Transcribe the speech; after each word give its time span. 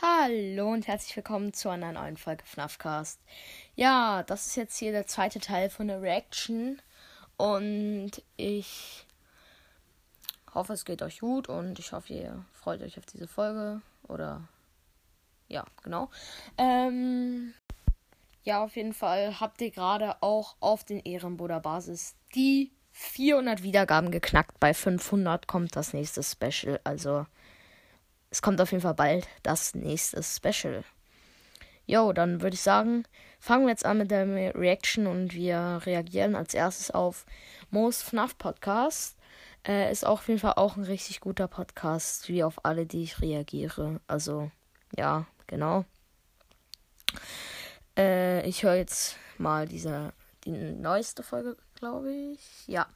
Hallo 0.00 0.72
und 0.72 0.86
herzlich 0.86 1.16
willkommen 1.16 1.52
zu 1.52 1.68
einer 1.70 1.90
neuen 1.90 2.16
Folge 2.16 2.44
FNAFcast. 2.44 3.20
Ja, 3.74 4.22
das 4.22 4.46
ist 4.46 4.56
jetzt 4.56 4.76
hier 4.76 4.92
der 4.92 5.08
zweite 5.08 5.40
Teil 5.40 5.70
von 5.70 5.88
der 5.88 6.02
Reaction 6.02 6.80
und 7.36 8.22
ich 8.36 9.06
hoffe, 10.54 10.74
es 10.74 10.84
geht 10.84 11.02
euch 11.02 11.18
gut 11.18 11.48
und 11.48 11.80
ich 11.80 11.90
hoffe, 11.90 12.12
ihr 12.12 12.44
freut 12.52 12.82
euch 12.82 12.98
auf 12.98 13.06
diese 13.06 13.26
Folge 13.26 13.82
oder 14.04 14.46
ja, 15.48 15.64
genau. 15.82 16.10
Ähm, 16.58 17.54
ja, 18.44 18.62
auf 18.62 18.76
jeden 18.76 18.94
Fall 18.94 19.40
habt 19.40 19.60
ihr 19.60 19.72
gerade 19.72 20.22
auch 20.22 20.54
auf 20.60 20.84
den 20.84 21.00
Ehrenbruder 21.00 21.58
Basis 21.58 22.14
die 22.36 22.70
400 22.98 23.62
Wiedergaben 23.62 24.10
geknackt. 24.10 24.58
Bei 24.58 24.72
500 24.72 25.46
kommt 25.46 25.76
das 25.76 25.92
nächste 25.92 26.22
Special. 26.22 26.80
Also 26.82 27.26
es 28.30 28.40
kommt 28.40 28.58
auf 28.60 28.72
jeden 28.72 28.82
Fall 28.82 28.94
bald 28.94 29.28
das 29.42 29.74
nächste 29.74 30.22
Special. 30.22 30.82
Jo, 31.84 32.14
dann 32.14 32.40
würde 32.40 32.54
ich 32.54 32.62
sagen, 32.62 33.04
fangen 33.38 33.66
wir 33.66 33.70
jetzt 33.70 33.84
an 33.84 33.98
mit 33.98 34.10
der 34.10 34.54
Reaction 34.54 35.06
und 35.06 35.34
wir 35.34 35.82
reagieren 35.84 36.34
als 36.34 36.54
erstes 36.54 36.90
auf 36.90 37.26
Most 37.70 38.02
FNAF 38.02 38.38
Podcast. 38.38 39.18
Äh, 39.68 39.92
ist 39.92 40.06
auf 40.06 40.26
jeden 40.28 40.40
Fall 40.40 40.54
auch 40.56 40.76
ein 40.76 40.84
richtig 40.84 41.20
guter 41.20 41.48
Podcast, 41.48 42.28
wie 42.28 42.42
auf 42.42 42.64
alle, 42.64 42.86
die 42.86 43.02
ich 43.02 43.20
reagiere. 43.20 44.00
Also, 44.06 44.50
ja, 44.96 45.26
genau. 45.46 45.84
Äh, 47.96 48.48
ich 48.48 48.62
höre 48.62 48.76
jetzt 48.76 49.16
mal 49.36 49.68
diese, 49.68 50.14
die 50.44 50.50
neueste 50.50 51.22
Folge, 51.22 51.56
glaube 51.76 52.12
ich. 52.12 52.66
Ja. 52.66 52.86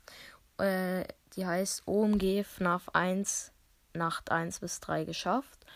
Äh, 0.58 1.04
die 1.36 1.46
heißt 1.46 1.86
OMG 1.86 2.44
FNAF 2.44 2.88
1 2.92 3.52
Nacht 3.92 4.30
1 4.30 4.60
bis 4.60 4.80
3 4.80 5.04
geschafft. 5.04 5.66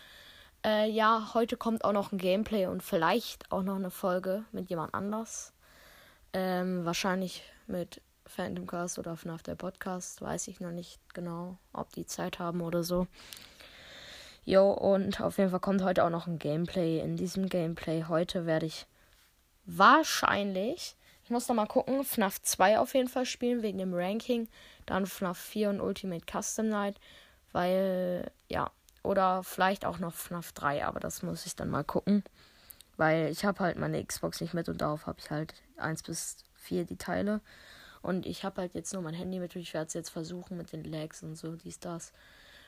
Äh, 0.65 0.89
ja, 0.91 1.31
heute 1.35 1.57
kommt 1.57 1.85
auch 1.85 1.93
noch 1.93 2.13
ein 2.13 2.19
Gameplay 2.19 2.67
und 2.67 2.83
vielleicht 2.83 3.51
auch 3.53 3.63
noch 3.63 3.77
eine 3.77 3.91
Folge 3.91 4.45
mit 4.53 4.71
jemand 4.71 4.95
anders. 4.95 5.53
Ähm, 6.33 6.85
wahrscheinlich 6.85 7.43
mit 7.67 8.01
Phantom 8.27 8.67
Cast 8.67 8.99
oder 8.99 9.17
FNAF 9.17 9.43
der 9.43 9.57
Podcast. 9.57 10.23
Weiß 10.23 10.49
ich 10.49 10.61
noch 10.61 10.71
nicht 10.71 10.99
genau, 11.13 11.59
ob 11.73 11.93
die 11.93 12.07
Zeit 12.07 12.39
haben 12.39 12.61
oder 12.61 12.83
so. 12.83 13.07
Jo, 14.45 14.71
und 14.73 15.21
auf 15.21 15.39
jeden 15.39 15.51
Fall 15.51 15.61
kommt 15.61 15.83
heute 15.83 16.05
auch 16.05 16.11
noch 16.11 16.27
ein 16.27 16.39
Gameplay. 16.39 17.01
In 17.01 17.17
diesem 17.17 17.49
Gameplay 17.49 18.05
heute 18.09 18.47
werde 18.47 18.67
ich 18.67 18.87
wahrscheinlich, 19.65 20.97
ich 21.25 21.31
muss 21.31 21.49
noch 21.49 21.57
mal 21.57 21.67
gucken, 21.67 22.05
FNAF 22.05 22.43
2 22.43 22.79
auf 22.79 22.95
jeden 22.95 23.09
Fall 23.09 23.25
spielen 23.25 23.63
wegen 23.63 23.79
dem 23.79 23.95
Ranking. 23.95 24.47
Dann 24.85 25.07
FNAF 25.07 25.39
4 25.39 25.71
und 25.71 25.81
Ultimate 25.81 26.25
Custom 26.31 26.69
Night. 26.69 27.01
Weil, 27.53 28.31
ja, 28.49 28.71
oder 29.03 29.43
vielleicht 29.43 29.87
auch 29.87 29.99
noch 29.99 30.13
FNAF 30.13 30.53
3, 30.53 30.85
aber 30.85 31.01
das 31.01 31.23
muss 31.23 31.47
ich 31.47 31.57
dann 31.57 31.71
mal 31.71 31.83
gucken. 31.83 32.25
Weil 32.99 33.31
ich 33.31 33.45
habe 33.45 33.61
halt 33.61 33.79
meine 33.79 34.05
Xbox 34.05 34.43
nicht 34.43 34.53
mit 34.53 34.69
und 34.69 34.83
darauf 34.83 35.07
habe 35.07 35.19
ich 35.19 35.31
halt 35.31 35.55
1 35.79 36.03
bis 36.03 36.45
4 36.57 36.85
die 36.85 36.99
Teile. 36.99 37.41
Und 38.03 38.27
ich 38.27 38.45
habe 38.45 38.61
halt 38.61 38.75
jetzt 38.75 38.93
nur 38.93 39.01
mein 39.01 39.15
Handy 39.15 39.39
mit. 39.39 39.57
Ich 39.57 39.73
werde 39.73 39.87
es 39.87 39.95
jetzt 39.95 40.11
versuchen 40.11 40.59
mit 40.59 40.73
den 40.73 40.85
Lags 40.85 41.23
und 41.23 41.37
so, 41.37 41.57
dies, 41.57 41.81
das. 41.81 42.13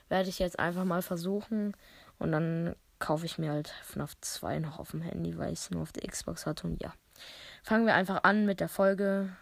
Werde 0.09 0.31
ich 0.31 0.39
jetzt 0.39 0.59
einfach 0.59 0.85
mal 0.85 1.03
versuchen. 1.03 1.77
Und 2.19 2.33
dann 2.33 2.75
kaufe 3.01 3.27
ich 3.27 3.37
mir 3.37 3.51
halt 3.51 3.69
FNAF 3.83 4.15
2 4.23 4.61
noch 4.61 4.79
auf 4.79 4.93
dem 4.93 5.03
Handy, 5.03 5.37
weil 5.37 5.53
ich 5.53 5.59
es 5.59 5.71
nur 5.71 5.83
auf 5.83 5.93
der 5.93 6.09
Xbox 6.09 6.47
hatte. 6.47 6.67
Und 6.67 6.83
ja. 6.83 6.95
Fangen 7.63 7.87
wir 7.87 7.95
einfach 7.95 8.25
an 8.25 8.47
mit 8.47 8.61
der 8.61 8.69
Folge. 8.69 9.35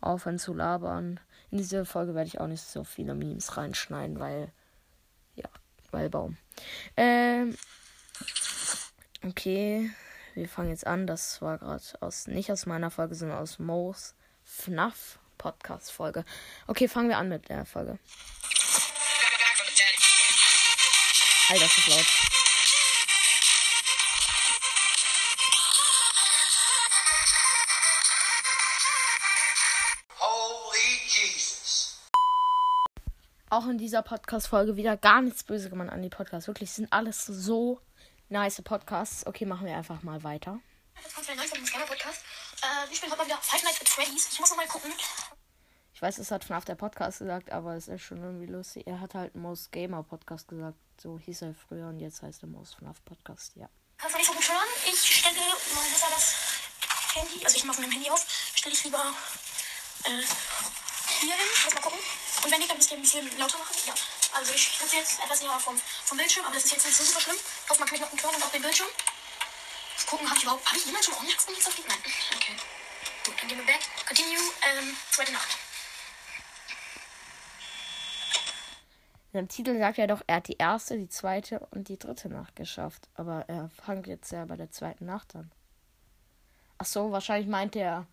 Aufhören 0.00 0.38
zu 0.38 0.52
labern. 0.52 1.20
In 1.50 1.58
diese 1.58 1.84
Folge 1.84 2.14
werde 2.14 2.26
ich 2.26 2.40
auch 2.40 2.48
nicht 2.48 2.62
so 2.62 2.82
viele 2.82 3.14
Memes 3.14 3.56
reinschneiden, 3.56 4.18
weil 4.18 4.50
ja, 5.36 5.48
Wallbaum. 5.92 6.36
Ähm, 6.96 7.56
okay, 9.24 9.90
wir 10.34 10.48
fangen 10.48 10.70
jetzt 10.70 10.86
an. 10.86 11.06
Das 11.06 11.40
war 11.40 11.58
gerade 11.58 11.82
aus, 12.00 12.26
nicht 12.26 12.50
aus 12.50 12.66
meiner 12.66 12.90
Folge, 12.90 13.14
sondern 13.14 13.38
aus 13.38 13.58
Mo's 13.58 14.14
FNAF 14.44 15.18
Podcast 15.38 15.92
Folge. 15.92 16.24
Okay, 16.66 16.88
fangen 16.88 17.08
wir 17.08 17.18
an 17.18 17.28
mit 17.28 17.48
der 17.48 17.64
Folge. 17.64 17.98
Alter, 21.48 21.64
das 21.64 21.78
ist 21.78 21.88
laut. 21.88 22.31
Auch 33.52 33.66
in 33.68 33.76
dieser 33.76 34.02
Podcast-Folge 34.02 34.76
wieder 34.76 34.96
gar 34.96 35.20
nichts 35.20 35.44
böse 35.44 35.68
gemacht 35.68 35.90
an 35.90 36.00
die 36.00 36.08
Podcasts. 36.08 36.48
Wirklich, 36.48 36.72
sind 36.72 36.90
alles 36.90 37.26
so 37.26 37.80
nice 38.30 38.62
Podcasts. 38.62 39.26
Okay, 39.26 39.44
machen 39.44 39.66
wir 39.66 39.76
einfach 39.76 40.02
mal 40.02 40.24
weiter. 40.24 40.58
Äh, 40.96 41.00
wir 42.88 42.96
spielen 42.96 43.12
heute 43.12 43.18
mal 43.18 43.26
wieder 43.26 43.36
Five 43.36 43.62
Nights 43.62 43.80
at 43.82 43.88
Freddy's. 43.88 44.32
Ich 44.32 44.40
muss 44.40 44.48
noch 44.50 44.56
mal 44.56 44.66
gucken. 44.66 44.90
Ich 45.92 46.00
weiß, 46.00 46.16
es 46.16 46.30
hat 46.30 46.44
FNAF 46.44 46.64
der 46.64 46.76
Podcast 46.76 47.18
gesagt, 47.18 47.52
aber 47.52 47.74
es 47.76 47.88
ist 47.88 48.00
schon 48.00 48.22
irgendwie 48.22 48.46
lustig. 48.46 48.86
Er 48.86 49.00
hat 49.00 49.14
halt 49.14 49.36
Most 49.36 49.70
Gamer 49.70 50.02
Podcast 50.02 50.48
gesagt. 50.48 50.78
So 50.98 51.18
hieß 51.18 51.42
er 51.42 51.54
früher 51.54 51.88
und 51.88 52.00
jetzt 52.00 52.22
heißt 52.22 52.42
er 52.42 52.48
Most 52.48 52.76
FNAF 52.76 53.04
Podcast, 53.04 53.54
ja. 53.56 53.68
Kannst 53.98 54.14
du 54.14 54.18
nicht 54.18 54.28
so 54.28 54.32
gut 54.32 54.48
hören? 54.48 54.68
Ich 54.90 55.18
stelle 55.18 55.36
mal 55.36 55.84
besser 55.90 56.06
das 56.10 56.34
Handy, 57.14 57.44
also 57.44 57.56
ich 57.56 57.64
mache 57.64 57.76
von 57.76 57.84
dem 57.84 57.92
Handy 57.92 58.10
auf, 58.10 58.26
stelle 58.54 58.74
ich 58.74 58.84
lieber 58.84 59.14
äh, 60.04 60.22
hier 61.20 61.34
hin. 61.34 61.46
Lass 61.64 61.74
mal 61.74 61.82
gucken. 61.82 61.98
Und 62.44 62.50
wenn 62.50 62.58
nicht, 62.58 62.70
dann 62.70 62.78
müsst 62.78 62.90
ihr 62.90 62.98
ein 62.98 63.02
bisschen 63.02 63.38
lauter 63.38 63.58
machen. 63.58 63.76
Ja. 63.86 63.94
Also 64.34 64.52
ich 64.52 64.68
sitze 64.78 64.96
jetzt 64.96 65.22
etwas 65.22 65.42
näher 65.42 65.60
vom, 65.60 65.76
vom 65.76 66.18
Bildschirm, 66.18 66.44
aber 66.44 66.54
das 66.54 66.64
ist 66.64 66.72
jetzt 66.72 66.86
nicht 66.86 66.96
so 66.96 67.04
super 67.04 67.20
schlimm. 67.20 67.36
Ich 67.36 67.70
hoffe, 67.70 67.80
man 67.80 67.88
kann 67.88 68.00
mich 68.00 68.10
noch 68.10 68.22
hören 68.22 68.34
und 68.34 68.42
auf 68.42 68.50
dem 68.50 68.62
Bildschirm. 68.62 68.88
Gucken, 70.06 70.28
habe 70.28 70.36
ich 70.36 70.42
überhaupt. 70.42 70.66
Habe 70.66 70.76
ich 70.76 70.84
jemals 70.84 71.04
schon 71.04 71.14
und 71.14 71.24
nichts 71.24 71.46
auf 71.46 71.78
Nein. 71.88 71.98
Okay. 72.36 72.56
Gut, 73.24 73.34
dann 73.40 73.48
gehen 73.48 73.58
wir 73.58 73.66
back. 73.66 73.80
Continue. 74.06 74.38
Ähm, 74.38 74.96
zweite 75.10 75.32
Nacht. 75.32 75.56
In 79.32 79.38
seinem 79.38 79.48
Titel 79.48 79.78
sagt 79.78 79.98
er 79.98 80.06
doch, 80.08 80.22
er 80.26 80.36
hat 80.36 80.48
die 80.48 80.56
erste, 80.58 80.98
die 80.98 81.08
zweite 81.08 81.60
und 81.70 81.88
die 81.88 81.98
dritte 81.98 82.28
Nacht 82.28 82.56
geschafft. 82.56 83.08
Aber 83.14 83.44
er 83.48 83.70
fängt 83.84 84.06
jetzt 84.06 84.32
ja 84.32 84.44
bei 84.44 84.56
der 84.56 84.70
zweiten 84.70 85.06
Nacht 85.06 85.34
an. 85.36 85.50
Ach 86.78 86.86
so, 86.86 87.12
wahrscheinlich 87.12 87.48
meint 87.48 87.76
er 87.76 88.06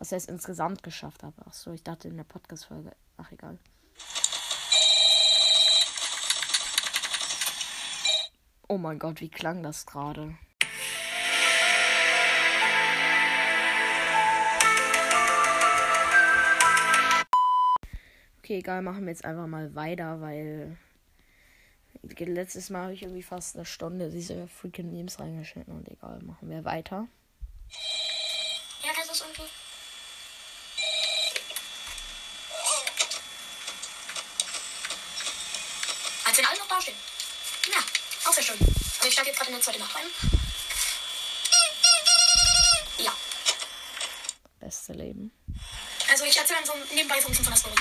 dass 0.00 0.12
er 0.12 0.18
es 0.18 0.26
insgesamt 0.26 0.82
geschafft 0.82 1.22
hat. 1.22 1.34
Ach 1.46 1.52
so, 1.52 1.72
ich 1.72 1.82
dachte 1.82 2.08
in 2.08 2.16
der 2.16 2.24
Podcast-Folge. 2.24 2.92
Ach, 3.20 3.30
egal. 3.32 3.58
Oh 8.66 8.78
mein 8.78 8.98
Gott, 8.98 9.20
wie 9.20 9.28
klang 9.28 9.62
das 9.62 9.84
gerade? 9.84 10.38
Okay, 18.38 18.58
egal, 18.58 18.80
machen 18.80 19.02
wir 19.02 19.10
jetzt 19.10 19.24
einfach 19.24 19.46
mal 19.46 19.74
weiter, 19.74 20.22
weil 20.22 20.78
letztes 22.02 22.70
Mal 22.70 22.84
habe 22.84 22.94
ich 22.94 23.02
irgendwie 23.02 23.22
fast 23.22 23.56
eine 23.56 23.66
Stunde 23.66 24.10
diese 24.10 24.48
freaking 24.48 24.90
Memes 24.92 25.20
reingeschnitten 25.20 25.74
und 25.74 25.88
egal, 25.88 26.22
machen 26.22 26.48
wir 26.48 26.64
weiter. 26.64 27.06
Ich 39.10 39.14
steige 39.14 39.30
jetzt 39.30 39.38
gerade 39.38 39.50
in 39.50 39.56
der 39.56 39.64
zweiten 39.64 39.80
Nacht 39.80 39.96
ein. 39.96 40.06
Ja. 42.98 43.12
Beste 44.60 44.92
Leben. 44.92 45.32
Also 46.08 46.24
ich 46.24 46.36
erzähle 46.36 46.60
dann 46.60 46.66
so 46.66 46.94
nebenbei 46.94 47.20
so 47.20 47.26
ein 47.26 47.30
bisschen 47.30 47.44
von 47.44 47.52
der 47.52 47.60
Story. 47.60 47.74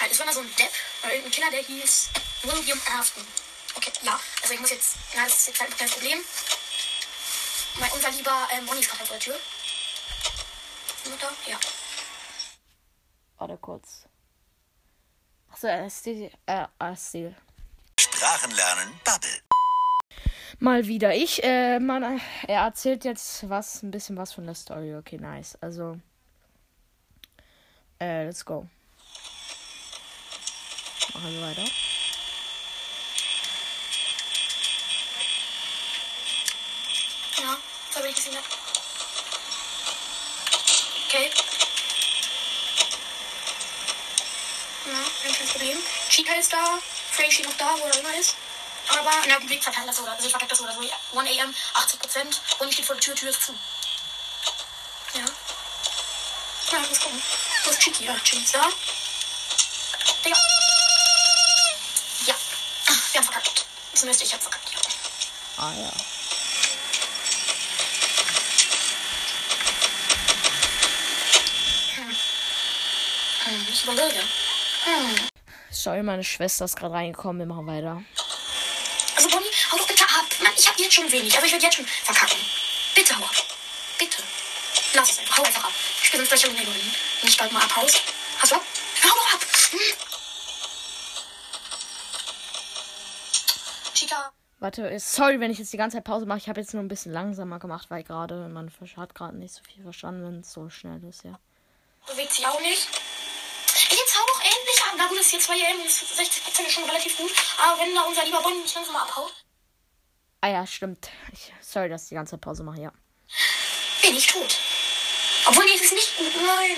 Halt, 0.00 0.12
es 0.12 0.18
war 0.20 0.26
mal 0.26 0.34
so 0.34 0.40
ein 0.40 0.56
Depp 0.56 0.70
oder 1.02 1.14
irgendein 1.14 1.32
Killer, 1.32 1.50
der 1.50 1.62
hieß 1.64 2.08
William 2.42 2.80
Afton. 2.96 3.26
Okay, 3.74 3.92
ja. 4.02 4.20
Also 4.42 4.54
ich 4.54 4.60
muss 4.60 4.70
jetzt, 4.70 4.96
ja, 5.14 5.24
das 5.24 5.34
ist 5.34 5.48
jetzt 5.48 5.60
halt 5.60 5.70
ein 5.70 5.76
kleines 5.76 5.94
Problem. 5.94 6.20
Mein 7.80 7.90
unser 7.92 8.10
lieber 8.10 8.48
äh, 8.52 8.60
Bonnie 8.62 8.80
ist 8.80 8.88
gerade 8.88 9.04
vor 9.04 9.16
der 9.16 9.20
Tür. 9.20 9.40
Mutter, 11.10 11.32
ja. 11.46 11.58
Warte 13.38 13.56
kurz. 13.56 14.04
Achso, 15.50 15.66
er 15.66 15.86
ist 15.86 16.06
die, 16.06 16.30
äh, 16.46 16.66
er 16.78 16.92
ist 16.92 17.14
die. 17.14 17.34
Sprachen 17.98 18.50
lernen, 18.52 18.92
Bubble 19.04 19.48
mal 20.60 20.86
wieder 20.86 21.14
ich. 21.14 21.42
Äh, 21.42 21.78
man, 21.80 22.20
er 22.46 22.62
erzählt 22.62 23.04
jetzt 23.04 23.48
was, 23.48 23.82
ein 23.82 23.90
bisschen 23.90 24.16
was 24.16 24.32
von 24.32 24.44
der 24.44 24.54
Story. 24.54 24.94
Okay, 24.96 25.18
nice. 25.18 25.56
Also, 25.60 25.98
äh, 28.00 28.24
let's 28.26 28.44
go. 28.44 28.66
Machen 31.14 31.34
wir 31.34 31.42
weiter. 31.42 31.64
Ja, 37.40 37.56
das 37.88 37.96
habe 37.96 38.08
ich 38.08 38.14
gesehen. 38.14 38.36
Okay. 41.06 41.30
Ja, 44.86 44.98
ein 45.24 45.34
kleines 45.34 45.82
Chica 46.08 46.34
ist 46.34 46.52
da. 46.52 46.78
Steht 47.18 47.46
noch 47.46 47.56
da, 47.56 47.74
wo 47.78 47.84
er 47.84 47.98
immer 47.98 48.14
ist. 48.14 48.36
Aber, 48.88 49.10
na 49.26 49.38
gut, 49.38 49.50
ich 49.50 49.62
verkacke 49.62 49.86
das 49.86 49.96
so 49.96 50.02
oder, 50.02 50.12
also 50.12 50.24
ich 50.24 50.30
verkacke 50.30 50.50
das 50.50 50.60
oder 50.60 50.72
so. 50.72 50.80
1 50.80 51.40
am, 51.40 51.54
80%. 51.74 52.40
Und 52.58 52.68
ich 52.68 52.74
steht 52.74 52.86
vor 52.86 52.94
der 52.94 53.04
Tür, 53.04 53.14
Tür 53.14 53.30
ist 53.30 53.42
zu. 53.42 53.52
Ja. 55.14 55.24
Ja, 56.72 56.78
muss 56.80 57.00
gucken. 57.00 57.22
Wo 57.64 57.70
ist 57.70 57.80
Chiki? 57.80 58.04
Ja, 58.04 58.14
ist 58.14 58.54
da. 58.54 58.68
Digga. 60.24 60.36
Ja. 62.26 62.34
Ach, 62.86 63.12
wir 63.12 63.20
haben 63.20 63.32
verkackt. 63.32 63.66
Zumindest 63.94 64.22
ich 64.24 64.32
hab 64.32 64.42
verkackt, 64.42 64.72
ja. 64.72 64.78
Ah 65.58 65.72
ja. 65.74 65.92
Hm, 73.44 73.66
ich 73.70 73.82
überlege. 73.84 74.22
Hm. 74.84 75.28
Sorry, 75.78 76.02
meine 76.02 76.24
Schwester 76.24 76.64
ist 76.64 76.74
gerade 76.74 76.92
reingekommen. 76.92 77.38
Wir 77.38 77.46
machen 77.46 77.68
weiter. 77.68 78.02
Also 79.14 79.28
Bonnie, 79.28 79.46
hau 79.70 79.76
doch 79.76 79.86
bitte 79.86 80.02
ab. 80.02 80.26
Mann, 80.42 80.52
ich 80.56 80.68
hab 80.68 80.76
jetzt 80.76 80.92
schon 80.92 81.12
wenig. 81.12 81.32
Also 81.36 81.46
ich 81.46 81.52
werde 81.52 81.66
jetzt 81.66 81.76
schon 81.76 81.86
verkacken. 81.86 82.40
Bitte 82.96 83.16
hau 83.16 83.22
ab. 83.22 83.30
Bitte. 83.96 84.20
Lass 84.94 85.12
es 85.12 85.18
einfach. 85.20 85.38
Hau 85.38 85.44
einfach 85.44 85.64
ab. 85.66 85.72
Ich 86.02 86.10
bin 86.10 86.18
sonst 86.18 86.30
gleich 86.30 86.42
irgendwo 86.42 86.72
hin. 86.72 86.92
Wenn 87.20 87.28
ich 87.28 87.38
bald 87.38 87.52
mal 87.52 87.62
abhaus. 87.62 87.92
Hast 88.40 88.50
du 88.50 88.56
ab? 88.56 88.62
Hau 89.04 89.08
doch 89.08 89.34
ab. 89.34 89.40
Hm. 89.70 89.78
Chica. 93.94 94.32
Warte, 94.58 94.98
sorry, 94.98 95.38
wenn 95.38 95.52
ich 95.52 95.60
jetzt 95.60 95.72
die 95.72 95.76
ganze 95.76 95.98
Zeit 95.98 96.04
Pause 96.04 96.26
mache. 96.26 96.38
Ich 96.38 96.48
habe 96.48 96.60
jetzt 96.60 96.74
nur 96.74 96.82
ein 96.82 96.88
bisschen 96.88 97.12
langsamer 97.12 97.60
gemacht, 97.60 97.88
weil 97.88 98.02
gerade 98.02 98.48
man 98.48 98.68
hat 98.96 99.14
gerade 99.14 99.36
nicht 99.36 99.54
so 99.54 99.62
viel 99.62 99.84
verstanden, 99.84 100.24
wenn 100.24 100.40
es 100.40 100.52
so 100.52 100.68
schnell 100.70 101.04
ist, 101.04 101.22
ja. 101.22 101.38
Bewegt 102.08 102.32
sich 102.32 102.44
auch 102.44 102.60
nicht. 102.62 102.88
Ab. 104.88 104.94
Na 104.96 105.06
gut, 105.06 105.18
das 105.18 105.26
ist 105.26 105.32
jetzt 105.32 105.46
2 105.46 105.54
EM, 105.54 105.84
das 105.84 106.02
ist 106.02 106.18
60% 106.18 106.66
ist 106.66 106.72
schon 106.72 106.84
relativ 106.84 107.16
gut. 107.16 107.30
Aber 107.58 107.80
wenn 107.80 107.94
da 107.94 108.02
unser 108.02 108.24
lieber 108.24 108.40
Bonnie 108.40 108.60
nicht 108.62 108.74
langsam 108.74 108.94
mal 108.94 109.02
abhaut. 109.02 109.32
Ah 110.40 110.48
ja, 110.48 110.66
stimmt. 110.66 111.10
Ich, 111.32 111.52
sorry, 111.60 111.88
dass 111.88 112.04
ich 112.04 112.08
die 112.10 112.14
ganze 112.14 112.32
Zeit 112.32 112.40
Pause 112.40 112.62
mache, 112.62 112.80
ja. 112.80 112.92
Bin 114.02 114.16
ich 114.16 114.26
tot. 114.26 114.56
Obwohl, 115.46 115.64
nee, 115.64 115.74
es 115.74 115.82
ist 115.82 115.94
nicht 115.94 116.16
gut. 116.16 116.32
Nein. 116.36 116.76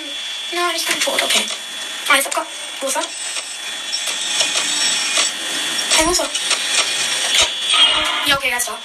Nein, 0.53 0.77
ich 0.77 0.87
bin 0.87 1.01
tot. 1.01 1.23
Okay. 1.23 1.45
Ah, 2.09 2.17
jetzt 2.17 2.27
abkommen. 2.27 2.49
Wo 2.81 2.87
ist 2.89 2.97
er? 2.97 3.05
Hey, 5.97 6.07
wo 6.07 6.11
ist 6.11 6.21
er? 6.21 6.31
Ja, 8.27 8.37
okay, 8.37 8.51
er 8.51 8.59
ist 8.59 8.69
da. 8.69 8.79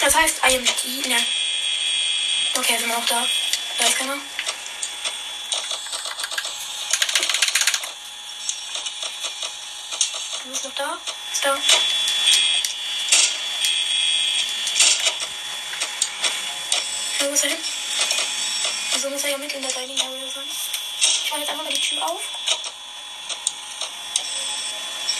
Das 0.00 0.14
heißt, 0.14 0.36
I 0.48 0.56
am 0.56 0.64
die. 0.64 1.08
Ne. 1.08 1.16
Okay, 2.56 2.78
sind 2.78 2.88
wir 2.88 2.96
noch 2.96 3.06
da. 3.06 3.26
Da 3.78 3.86
ist 3.86 3.96
keiner. 3.96 4.18
Du 10.48 10.54
bist 10.54 10.64
noch 10.64 10.74
da? 10.76 10.98
Ist 11.30 11.44
da. 11.44 11.58
Wo 17.20 17.34
ist 17.34 17.44
er 17.44 17.50
hin? 17.50 17.58
Wieso 18.94 19.10
muss 19.10 19.24
er 19.24 19.30
ja 19.30 19.36
mit 19.36 19.52
in 19.52 19.60
der 19.60 19.70
Dining 19.70 20.00
Area 20.00 20.26
sein? 20.30 20.44
Ich 21.00 21.30
mache 21.30 21.40
jetzt 21.40 21.50
einfach 21.50 21.64
mal 21.64 21.70
die 21.70 21.78
Tür 21.78 22.02
auf. 22.02 22.22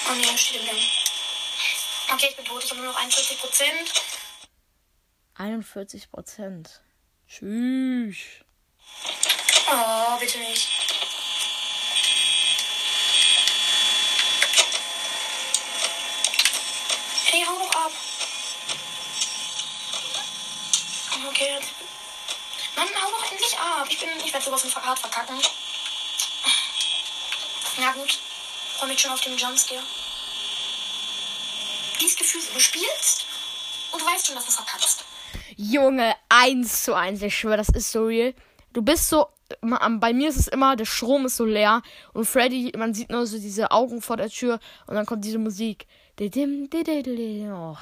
Oh 0.08 0.14
ne, 0.14 0.30
er 0.30 0.38
steht 0.38 0.62
im 0.62 0.66
Gang. 0.66 0.80
Okay, 2.14 2.28
ich 2.30 2.36
bin 2.36 2.44
tot. 2.46 2.64
Ich 2.64 2.70
habe 2.70 2.80
nur 2.80 2.90
noch 2.90 2.98
41 2.98 3.38
Prozent. 3.38 3.92
41 5.34 6.10
Prozent. 6.10 6.80
Tschüss. 7.28 8.16
Oh, 9.70 10.18
bitte 10.18 10.38
nicht. 10.38 10.68
Hey, 17.30 17.44
hau 17.46 17.58
doch 17.58 17.70
ab. 17.70 17.92
Okay, 21.28 21.48
jetzt. 21.56 21.72
Mann, 22.74 22.88
hau 23.02 23.10
doch 23.10 23.30
endlich 23.30 23.58
ab. 23.58 23.86
Ich 23.90 23.98
bin, 23.98 24.08
ich 24.24 24.27
werde 24.38 24.58
sowas 24.58 24.72
von 24.72 24.84
hart 24.84 24.98
verkacken. 24.98 25.36
Na 27.78 27.92
gut. 27.92 28.18
Freue 28.76 28.88
mich 28.88 29.00
schon 29.00 29.10
auf 29.10 29.20
den 29.20 29.36
Jumpscare. 29.36 29.82
Dieses 32.00 32.16
Gefühl, 32.16 32.40
du 32.54 32.60
spielst 32.60 33.26
und 33.90 34.00
du 34.00 34.06
weißt 34.06 34.26
schon, 34.26 34.36
dass 34.36 34.46
du 34.46 34.52
verkackst. 34.52 35.04
Junge, 35.56 36.14
1 36.28 36.84
zu 36.84 36.94
1. 36.94 37.20
Ich 37.22 37.36
schwöre, 37.36 37.56
das 37.56 37.70
ist 37.70 37.90
so 37.90 38.04
real. 38.04 38.34
Du 38.72 38.82
bist 38.82 39.08
so. 39.08 39.28
Bei 39.60 40.12
mir 40.12 40.28
ist 40.28 40.36
es 40.36 40.46
immer, 40.46 40.76
der 40.76 40.84
Strom 40.84 41.26
ist 41.26 41.36
so 41.36 41.44
leer. 41.44 41.82
Und 42.12 42.26
Freddy, 42.26 42.72
man 42.76 42.94
sieht 42.94 43.10
nur 43.10 43.26
so 43.26 43.38
diese 43.38 43.70
Augen 43.70 44.02
vor 44.02 44.16
der 44.16 44.28
Tür. 44.28 44.60
Und 44.86 44.94
dann 44.94 45.06
kommt 45.06 45.24
diese 45.24 45.38
Musik. 45.38 45.86
Och, 46.20 46.26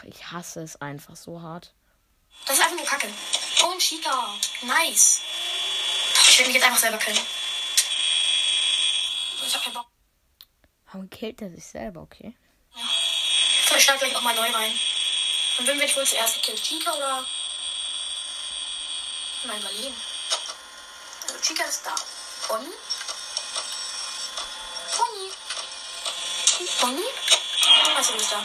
ich 0.04 0.30
hasse 0.30 0.62
es 0.62 0.80
einfach 0.80 1.16
so 1.16 1.42
hart. 1.42 1.74
Das 2.46 2.56
ist 2.56 2.62
einfach 2.62 2.76
nur 2.76 2.86
Kacke. 2.86 3.08
Oh, 3.64 3.72
ein 3.72 3.78
Chica. 3.78 4.34
Nice. 4.62 5.20
Ich 6.36 6.40
werde 6.40 6.52
mich 6.52 6.60
jetzt 6.60 6.66
einfach 6.66 6.80
selber 6.82 6.98
killen. 6.98 7.26
Ich 9.46 9.54
hab 9.54 9.64
keinen 9.64 9.72
Bock. 9.72 9.86
Warum 10.84 11.08
killt 11.08 11.40
er 11.40 11.48
sich 11.48 11.64
selber, 11.64 12.02
okay? 12.02 12.36
Ja. 12.74 12.82
So, 13.66 13.74
ich 13.74 13.82
starte 13.82 14.00
gleich 14.00 14.12
nochmal 14.12 14.34
neu 14.34 14.50
rein. 14.50 14.78
Und 15.56 15.66
wen 15.66 15.80
ich 15.80 15.96
wohl 15.96 16.04
zuerst 16.04 16.34
gekillt? 16.34 16.62
Chica 16.62 16.92
oder. 16.92 17.24
Mal 19.44 19.58
überlegen. 19.60 19.94
Also, 21.22 21.40
Chica 21.40 21.64
ist 21.64 21.86
da. 21.86 21.94
Bonnie? 22.48 22.74
Bonnie? 24.98 25.32
Bonnie? 26.82 27.96
Achso, 27.96 28.12
du 28.12 28.18
bist 28.18 28.32
da. 28.32 28.44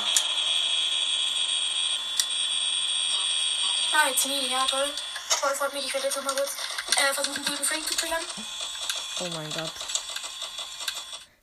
Ah, 3.91 4.07
jetzt 4.07 4.25
nie. 4.27 4.47
Ja, 4.47 4.65
toll. 4.65 4.93
Toll, 5.41 5.55
freut 5.55 5.73
mich. 5.73 5.87
Ich 5.87 5.93
werde 5.93 6.07
jetzt 6.07 6.15
nochmal 6.15 6.37
kurz 6.37 6.55
äh, 6.97 7.13
versuchen, 7.13 7.43
gegen 7.45 7.63
Frank 7.63 7.87
zu 7.87 7.95
triggern. 7.95 8.23
Oh 9.19 9.27
mein 9.35 9.51
Gott. 9.53 9.71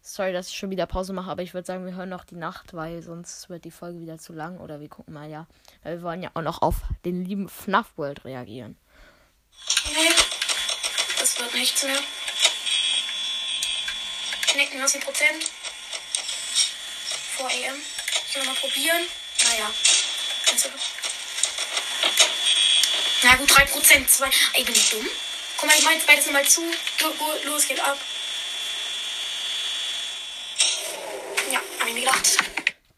Sorry, 0.02 0.32
dass 0.32 0.48
ich 0.48 0.56
schon 0.56 0.70
wieder 0.70 0.86
Pause 0.86 1.12
mache, 1.12 1.30
aber 1.30 1.42
ich 1.42 1.54
würde 1.54 1.66
sagen, 1.66 1.86
wir 1.86 1.94
hören 1.94 2.08
noch 2.08 2.24
die 2.24 2.34
Nacht, 2.34 2.74
weil 2.74 3.02
sonst 3.02 3.48
wird 3.50 3.64
die 3.64 3.70
Folge 3.70 4.00
wieder 4.00 4.18
zu 4.18 4.32
lang. 4.32 4.58
Oder 4.58 4.80
wir 4.80 4.88
gucken 4.88 5.14
mal, 5.14 5.30
ja. 5.30 5.46
Weil 5.84 5.98
wir 5.98 6.02
wollen 6.02 6.22
ja 6.22 6.30
auch 6.34 6.42
noch 6.42 6.60
auf 6.60 6.74
den 7.04 7.24
lieben 7.24 7.48
FNAF 7.48 7.86
World 7.96 8.24
reagieren. 8.24 8.76
Nee, 9.92 10.10
das 11.20 11.38
wird 11.38 11.54
nichts 11.54 11.84
mehr. 11.84 11.98
Knicken 14.48 14.80
90 14.80 15.04
Prozent. 15.04 15.44
Vor 17.36 17.46
AM. 17.46 17.76
Ich 18.26 18.34
kann 18.34 18.44
mal 18.46 18.54
probieren. 18.56 19.02
Naja. 19.44 19.70
Na 23.22 23.36
gut, 23.36 23.56
3 23.56 23.64
Prozent. 23.66 24.10
2. 24.10 24.30
Ey, 24.54 24.64
bin 24.64 24.74
ich 24.74 24.90
dumm? 24.90 25.06
Guck 25.58 25.68
mal, 25.68 25.76
ich 25.76 25.84
mache 25.84 25.94
jetzt 25.94 26.06
beides 26.06 26.26
nochmal 26.26 26.44
zu. 26.44 26.62
Los, 27.44 27.66
geht 27.66 27.80
ab. 27.80 27.98
Ja, 31.52 31.58
hab 31.80 31.88
ich 31.88 31.94
mir 31.94 32.00
gedacht. 32.00 32.38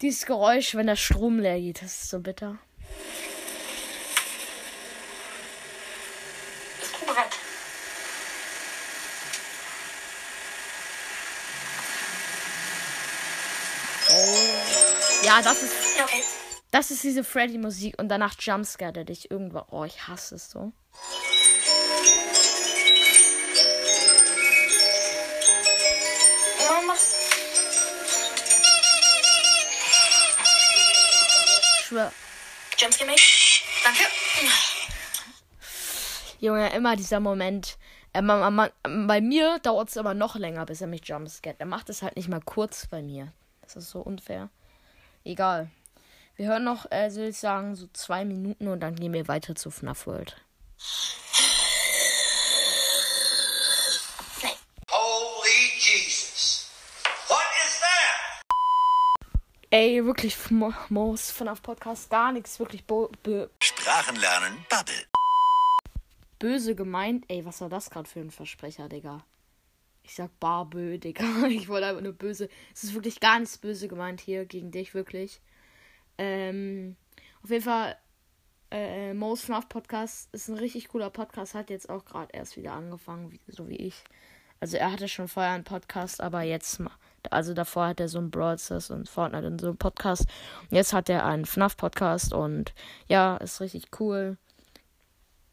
Dieses 0.01 0.25
Geräusch, 0.27 0.75
wenn 0.75 0.85
der 0.85 0.95
Strom 0.95 1.39
leer 1.39 1.59
geht, 1.59 1.81
das 1.81 2.03
ist 2.03 2.09
so 2.11 2.19
bitter. 2.19 2.59
Ja, 15.23 15.41
das 15.41 15.63
ist. 15.63 15.73
Okay. 16.03 16.23
Das 16.71 16.91
ist 16.91 17.03
diese 17.03 17.23
Freddy-Musik 17.23 17.99
und 17.99 18.09
danach 18.09 18.35
jumpscare 18.39 18.99
er 18.99 19.05
dich 19.05 19.31
irgendwo. 19.31 19.63
Oh, 19.71 19.83
ich 19.83 20.07
hasse 20.07 20.35
es 20.35 20.51
so. 20.51 20.71
Schwör. 31.91 32.11
Jumpscare 32.77 33.09
Mate. 33.09 33.21
Danke. 33.83 34.03
Junge, 36.39 36.73
immer 36.73 36.95
dieser 36.95 37.19
Moment. 37.19 37.77
Äh, 38.13 38.21
man, 38.21 38.53
man, 38.53 38.69
man, 38.83 39.07
bei 39.07 39.21
mir 39.21 39.59
dauert 39.59 39.89
es 39.89 39.97
aber 39.97 40.13
noch 40.13 40.35
länger, 40.35 40.65
bis 40.65 40.81
er 40.81 40.87
mich 40.87 41.05
jumpscared. 41.05 41.59
Er 41.59 41.65
macht 41.65 41.89
es 41.89 42.01
halt 42.01 42.15
nicht 42.15 42.29
mal 42.29 42.41
kurz 42.41 42.87
bei 42.87 43.01
mir. 43.01 43.31
Das 43.61 43.75
ist 43.75 43.89
so 43.89 43.99
unfair. 43.99 44.49
Egal. 45.23 45.69
Wir 46.37 46.47
hören 46.47 46.63
noch, 46.63 46.89
äh, 46.91 47.09
soll 47.09 47.25
ich 47.25 47.37
sagen, 47.37 47.75
so 47.75 47.87
zwei 47.93 48.25
Minuten 48.25 48.67
und 48.67 48.79
dann 48.79 48.95
gehen 48.95 49.13
wir 49.13 49.27
weiter 49.27 49.53
zu 49.55 49.69
FNAF 49.69 50.07
World. 50.07 50.37
Ey, 59.73 60.03
wirklich, 60.05 60.51
Mo- 60.51 60.73
Moos 60.89 61.31
FNAF 61.31 61.61
Podcast, 61.61 62.09
gar 62.09 62.33
nichts 62.33 62.59
wirklich 62.59 62.83
Sprachen 62.85 64.17
lernen, 64.17 64.65
Bubble. 64.69 65.05
böse 66.39 66.75
gemeint. 66.75 67.23
Ey, 67.29 67.45
was 67.45 67.61
war 67.61 67.69
das 67.69 67.89
gerade 67.89 68.09
für 68.09 68.19
ein 68.19 68.31
Versprecher, 68.31 68.89
Digga? 68.89 69.23
Ich 70.03 70.15
sag 70.15 70.37
Barbö, 70.41 70.97
Digga. 70.97 71.23
Ich 71.47 71.69
wollte 71.69 71.87
einfach 71.87 72.01
nur 72.01 72.11
böse. 72.11 72.49
Es 72.73 72.83
ist 72.83 72.93
wirklich 72.93 73.21
gar 73.21 73.39
nichts 73.39 73.57
böse 73.57 73.87
gemeint 73.87 74.19
hier 74.19 74.45
gegen 74.45 74.71
dich, 74.71 74.93
wirklich. 74.93 75.39
Ähm, 76.17 76.97
auf 77.41 77.49
jeden 77.49 77.63
Fall, 77.63 77.95
äh, 78.71 79.13
Most 79.13 79.45
FNAF 79.45 79.69
Podcast 79.69 80.27
ist 80.33 80.49
ein 80.49 80.57
richtig 80.57 80.89
cooler 80.89 81.09
Podcast. 81.11 81.53
Hat 81.55 81.69
jetzt 81.69 81.89
auch 81.89 82.03
gerade 82.03 82.33
erst 82.33 82.57
wieder 82.57 82.73
angefangen, 82.73 83.31
wie, 83.31 83.39
so 83.47 83.69
wie 83.69 83.77
ich. 83.77 84.03
Also 84.59 84.75
er 84.75 84.91
hatte 84.91 85.07
schon 85.07 85.29
vorher 85.29 85.53
einen 85.53 85.63
Podcast, 85.63 86.19
aber 86.19 86.41
jetzt, 86.41 86.81
also 87.29 87.53
davor 87.53 87.87
hat 87.87 87.99
er 87.99 88.07
so 88.07 88.17
einen 88.17 88.31
Brawl 88.31 88.57
Stars 88.57 88.89
und 88.89 89.09
Fortnite 89.09 89.47
und 89.47 89.61
so 89.61 89.67
einen 89.67 89.77
Podcast. 89.77 90.25
Und 90.69 90.75
jetzt 90.75 90.93
hat 90.93 91.09
er 91.09 91.25
einen 91.25 91.45
FNAF 91.45 91.77
Podcast 91.77 92.33
und 92.33 92.73
ja, 93.07 93.37
ist 93.37 93.61
richtig 93.61 93.87
cool. 93.99 94.37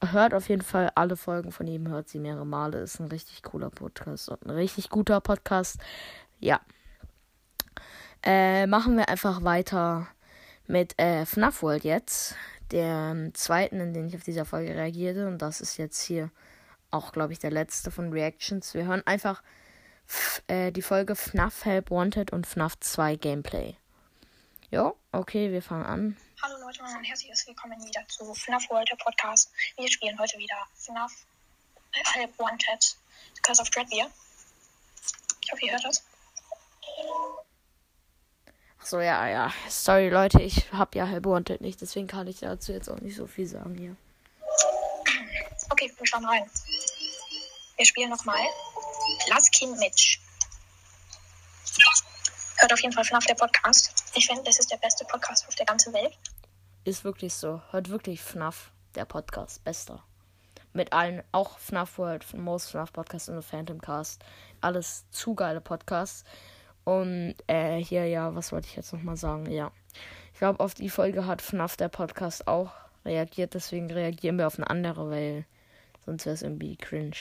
Hört 0.02 0.32
auf 0.32 0.48
jeden 0.48 0.62
Fall 0.62 0.92
alle 0.94 1.16
Folgen 1.16 1.50
von 1.50 1.66
ihm, 1.66 1.88
hört 1.88 2.08
sie 2.08 2.20
mehrere 2.20 2.46
Male. 2.46 2.78
Ist 2.80 3.00
ein 3.00 3.08
richtig 3.08 3.42
cooler 3.42 3.70
Podcast 3.70 4.28
und 4.28 4.44
ein 4.44 4.50
richtig 4.50 4.90
guter 4.90 5.20
Podcast. 5.20 5.78
Ja. 6.38 6.60
Äh, 8.22 8.66
machen 8.66 8.96
wir 8.96 9.08
einfach 9.08 9.44
weiter 9.44 10.08
mit 10.66 10.98
äh, 10.98 11.26
FNAF 11.26 11.62
World 11.62 11.84
jetzt. 11.84 12.37
Der 12.70 13.30
zweiten, 13.32 13.80
in 13.80 13.94
den 13.94 14.06
ich 14.06 14.16
auf 14.16 14.22
dieser 14.22 14.44
Folge 14.44 14.75
reagierte. 14.75 15.26
Und 15.26 15.38
das 15.38 15.60
ist 15.60 15.78
jetzt 15.78 16.00
hier 16.02 16.30
auch, 16.90 17.12
glaube 17.12 17.32
ich, 17.32 17.38
der 17.38 17.50
letzte 17.50 17.90
von 17.90 18.12
Reactions. 18.12 18.75
Wir 18.75 18.87
hören 18.87 19.02
einfach 19.06 19.42
äh, 20.46 20.72
die 20.72 20.82
Folge 20.82 21.14
FNAF 21.14 21.64
Help 21.64 21.90
Wanted 21.90 22.32
und 22.32 22.46
FNAF 22.46 22.78
2 22.80 23.16
Gameplay. 23.16 23.76
Jo, 24.70 24.96
okay, 25.12 25.50
wir 25.50 25.62
fangen 25.62 25.86
an. 25.86 26.16
Hallo 26.42 26.56
Leute 26.60 26.82
und 26.82 27.04
herzliches 27.04 27.46
Willkommen 27.46 27.82
wieder 27.84 28.06
zu 28.08 28.34
FNAF 28.34 28.68
World, 28.70 28.88
der 28.90 28.96
Podcast. 28.96 29.50
Wir 29.76 29.90
spielen 29.90 30.18
heute 30.18 30.38
wieder 30.38 30.56
FNAF 30.74 31.12
Help 32.14 32.38
Wanted, 32.38 32.96
Curse 33.42 33.62
of 33.62 33.70
Dreadbeer. 33.70 34.10
Ich 35.42 35.52
hoffe, 35.52 35.64
ihr 35.64 35.72
hört 35.72 35.84
das. 35.84 36.04
Ach 38.80 38.86
so, 38.86 39.00
ja, 39.00 39.28
ja. 39.28 39.52
Sorry, 39.68 40.08
Leute, 40.08 40.40
ich 40.42 40.72
habe 40.72 40.98
ja 40.98 41.06
Help 41.06 41.26
Wanted 41.26 41.60
nicht, 41.60 41.80
deswegen 41.80 42.06
kann 42.06 42.26
ich 42.26 42.40
dazu 42.40 42.72
jetzt 42.72 42.88
auch 42.88 43.00
nicht 43.00 43.16
so 43.16 43.26
viel 43.26 43.46
sagen 43.46 43.74
hier. 43.74 43.96
Okay, 45.70 45.92
wir 45.96 46.06
schauen 46.06 46.24
rein. 46.24 46.48
Wir 47.78 47.87
spielen 47.87 48.11
nochmal 48.11 48.40
Laskin 49.28 49.70
Mitch. 49.78 50.18
Hört 52.56 52.73
auf 52.73 52.80
jeden 52.80 52.92
Fall 52.92 53.04
FNAF 53.04 53.25
der 53.26 53.37
Podcast. 53.37 54.04
Ich 54.16 54.26
finde, 54.26 54.42
das 54.42 54.58
ist 54.58 54.73
der 54.73 54.78
beste 54.78 55.04
Podcast 55.04 55.47
auf 55.47 55.54
der 55.54 55.64
ganzen 55.64 55.94
Welt. 55.94 56.18
Ist 56.82 57.04
wirklich 57.04 57.32
so. 57.35 57.62
Hört 57.70 57.88
wirklich 57.88 58.20
FNAF 58.20 58.73
der 58.97 59.04
Podcast. 59.04 59.62
Bester. 59.62 60.02
Mit 60.73 60.92
allen, 60.92 61.23
auch 61.30 61.56
FNAF 61.61 61.99
World, 61.99 62.35
Most 62.35 62.70
FNAF 62.70 62.92
Podcast 62.92 63.28
und 63.28 63.40
Phantom 63.44 63.80
Cast. 63.80 64.25
Alles 64.61 65.04
zu 65.12 65.37
geile 65.37 65.61
Podcasts. 65.61 66.25
Und 66.82 67.37
äh, 67.47 67.76
hier, 67.78 68.06
ja, 68.06 68.35
was 68.35 68.50
wollte 68.50 68.66
ich 68.66 68.75
jetzt 68.75 68.92
nochmal 68.92 69.16
sagen? 69.16 69.49
Ja. 69.52 69.70
Ich 70.32 70.40
glaube, 70.40 70.58
auf 70.58 70.75
die 70.75 70.90
Folge 70.90 71.26
hat 71.26 71.42
FNAF 71.42 71.76
der 71.76 71.90
Podcast 71.90 72.49
auch 72.49 72.73
reagiert. 73.04 73.54
Deswegen 73.54 73.88
reagieren 73.88 74.37
wir 74.37 74.49
auf 74.49 74.58
eine 74.58 74.68
andere, 74.68 75.08
weil 75.11 75.44
sonst 76.04 76.26
wäre 76.26 76.35
es 76.35 76.42
irgendwie 76.42 76.76
cringe. 76.76 77.14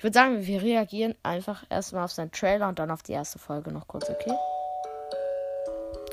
Ich 0.00 0.04
würde 0.04 0.14
sagen, 0.14 0.46
wir 0.46 0.62
reagieren 0.62 1.14
einfach 1.22 1.62
erstmal 1.68 2.04
auf 2.04 2.12
seinen 2.12 2.32
Trailer 2.32 2.68
und 2.68 2.78
dann 2.78 2.90
auf 2.90 3.02
die 3.02 3.12
erste 3.12 3.38
Folge 3.38 3.70
noch 3.70 3.86
kurz, 3.86 4.08
okay? 4.08 4.32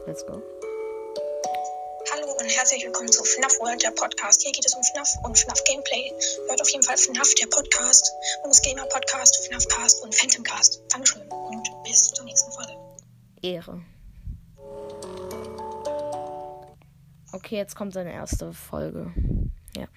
Let's 0.06 0.26
go. 0.26 0.42
Hallo 2.12 2.34
und 2.34 2.50
herzlich 2.50 2.84
willkommen 2.84 3.10
zu 3.10 3.24
FNAF 3.24 3.58
World, 3.62 3.82
der 3.82 3.92
Podcast. 3.92 4.42
Hier 4.42 4.52
geht 4.52 4.66
es 4.66 4.76
um 4.76 4.84
FNAF 4.84 5.08
und 5.24 5.40
FNAF 5.40 5.64
Gameplay. 5.64 6.12
Hört 6.50 6.62
auf 6.62 6.70
jeden 6.70 6.84
Fall 6.84 6.98
FNAF, 6.98 7.34
der 7.36 7.48
Podcast, 7.48 8.12
Moose 8.44 8.62
Gamer 8.62 8.86
Podcast, 8.88 9.48
FNAF 9.48 9.66
Cast 9.70 10.04
und 10.04 10.14
Phantom 10.14 10.44
Cast. 10.44 10.82
Dankeschön 10.90 11.22
und 11.32 11.84
bis 11.86 12.12
zur 12.12 12.26
nächsten 12.26 12.52
Folge. 12.52 12.74
Ehre. 13.42 13.82
Okay, 17.32 17.56
jetzt 17.56 17.78
kommt 17.78 17.94
seine 17.94 18.12
erste 18.12 18.52
Folge. 18.52 19.14
Ja. 19.78 19.88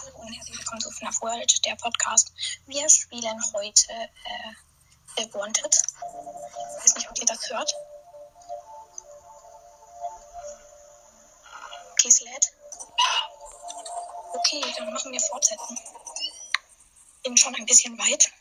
Hallo 0.00 0.20
und 0.20 0.32
herzlich 0.32 0.56
willkommen 0.56 0.80
zu 0.80 0.90
FNAF 0.90 1.20
World, 1.20 1.66
der 1.66 1.76
Podcast. 1.76 2.32
Wir 2.66 2.88
spielen 2.88 3.38
heute 3.52 3.92
äh, 3.92 5.18
The 5.18 5.34
Wanted. 5.34 5.76
Ich 5.76 6.84
weiß 6.84 6.94
nicht, 6.94 7.10
ob 7.10 7.18
ihr 7.18 7.26
das 7.26 7.50
hört. 7.50 7.74
Okay, 11.92 12.08
es 12.08 12.20
lädt. 12.22 12.52
Okay, 14.32 14.64
dann 14.78 14.94
machen 14.94 15.12
wir 15.12 15.20
fortsetzen. 15.20 15.78
Bin 17.22 17.36
schon 17.36 17.54
ein 17.54 17.66
bisschen 17.66 17.98
weit. 17.98 18.32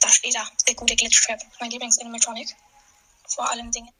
Da 0.00 0.08
steht 0.08 0.36
er, 0.36 0.48
der 0.68 0.74
gute 0.76 0.94
Glitch 0.94 1.26
Trap, 1.26 1.40
mein 1.58 1.70
Lieblings-Animatronic. 1.70 2.54
Vor 3.26 3.50
allem 3.50 3.72
Dingen. 3.72 3.90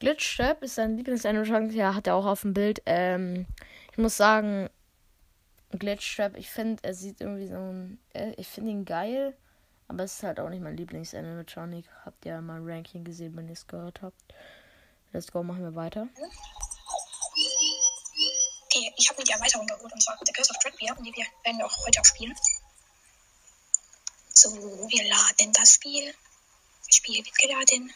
Glitch 0.00 0.36
Trap 0.36 0.62
ist 0.62 0.76
sein 0.76 0.96
Lieblings-Animatronic, 0.96 1.76
ja, 1.76 1.94
hat 1.94 2.06
er 2.06 2.14
auch 2.14 2.24
auf 2.24 2.40
dem 2.40 2.54
Bild. 2.54 2.82
Ähm, 2.86 3.46
ich 3.92 3.98
muss 3.98 4.16
sagen, 4.16 4.70
Glitch 5.72 6.16
Trap, 6.16 6.36
ich 6.36 6.50
finde, 6.50 6.82
er 6.82 6.94
sieht 6.94 7.20
irgendwie 7.20 7.46
so 7.46 8.18
äh, 8.18 8.32
ich 8.38 8.48
finde 8.48 8.70
ihn 8.70 8.86
geil, 8.86 9.36
aber 9.88 10.04
es 10.04 10.14
ist 10.14 10.22
halt 10.22 10.40
auch 10.40 10.48
nicht 10.48 10.62
mein 10.62 10.76
Lieblings-Animatronic. 10.76 11.84
Habt 12.04 12.24
ihr 12.24 12.40
mal 12.40 12.60
ein 12.60 12.68
Ranking 12.68 13.04
gesehen, 13.04 13.36
wenn 13.36 13.46
ihr 13.46 13.52
es 13.52 13.66
gehört 13.66 14.00
habt? 14.00 14.20
Let's 15.12 15.30
go, 15.30 15.42
machen 15.42 15.62
wir 15.62 15.74
weiter. 15.74 16.08
Okay, 18.64 18.94
ich 18.96 19.08
habe 19.10 19.20
mir 19.20 19.24
die 19.24 19.32
Erweiterung 19.32 19.66
geholt 19.66 19.92
und 19.92 20.02
zwar 20.02 20.16
The 20.24 20.32
Curse 20.32 20.50
of 20.50 20.58
Dreadbeer 20.62 20.96
und 20.96 21.04
die 21.04 21.12
wir 21.14 21.26
werden 21.44 21.58
wir 21.58 21.66
auch 21.66 21.86
heute 21.86 22.00
auch 22.00 22.04
spielen. 22.04 22.34
So, 24.32 24.50
wir 24.54 25.08
laden 25.08 25.52
das 25.52 25.74
Spiel. 25.74 26.14
Das 26.86 26.96
Spiel 26.96 27.22
wird 27.22 27.36
geladen. 27.36 27.92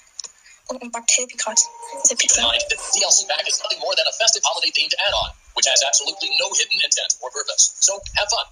Und 0.68 0.82
ein 0.82 0.90
Bug 0.90 1.06
Tape 1.06 1.36
gerade. 1.36 1.60
The 2.04 2.08
Keep 2.08 2.10
in 2.10 2.16
Pizza. 2.18 2.42
mind 2.42 2.60
that 2.60 2.78
the 2.78 3.00
DLC 3.00 3.28
pack 3.28 3.46
is 3.46 3.60
nothing 3.62 3.80
more 3.80 3.94
than 3.96 4.06
a 4.08 4.12
festive 4.12 4.42
holiday 4.44 4.70
themed 4.72 4.94
add-on, 5.06 5.30
which 5.54 5.66
has 5.66 5.82
absolutely 5.84 6.30
no 6.40 6.48
hidden 6.56 6.80
intent 6.82 7.16
or 7.20 7.30
purpose. 7.30 7.76
So 7.80 8.00
have 8.16 8.28
fun. 8.30 8.46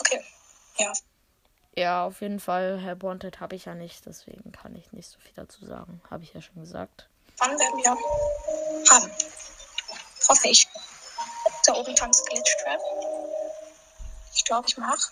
Okay. 0.00 0.20
Ja. 0.78 0.92
Ja, 1.76 2.06
auf 2.06 2.20
jeden 2.20 2.38
Fall, 2.38 2.78
Herr 2.78 3.00
Wanted 3.02 3.40
habe 3.40 3.56
ich 3.56 3.64
ja 3.64 3.74
nicht, 3.74 4.06
deswegen 4.06 4.52
kann 4.52 4.76
ich 4.76 4.92
nicht 4.92 5.08
so 5.08 5.18
viel 5.18 5.32
dazu 5.34 5.66
sagen. 5.66 6.00
Habe 6.08 6.22
ich 6.22 6.32
ja 6.32 6.40
schon 6.40 6.60
gesagt. 6.60 7.08
Wann 7.38 7.58
werden 7.58 7.78
wir 7.82 7.90
haben? 7.90 9.10
Hoffe 10.28 10.48
ich. 10.48 10.68
Da 11.66 11.74
oben 11.74 11.96
tanzt 11.96 12.24
Glitch 12.26 12.56
Trap. 12.62 12.80
Ich 14.34 14.44
glaube, 14.44 14.68
ich 14.68 14.76
mache. 14.76 15.10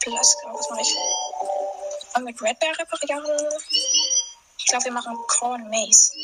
Plus, 0.00 0.36
was 0.44 0.70
mache 0.70 0.80
ich? 0.80 0.94
Wir 2.14 2.22
mit 2.22 2.42
Red 2.42 2.58
Bear 2.58 2.78
reparieren? 2.78 3.24
Ich 4.74 4.80
glaube, 4.80 4.86
wir 4.86 5.02
machen 5.02 5.16
Corn 5.28 5.70
Maze. 5.70 6.14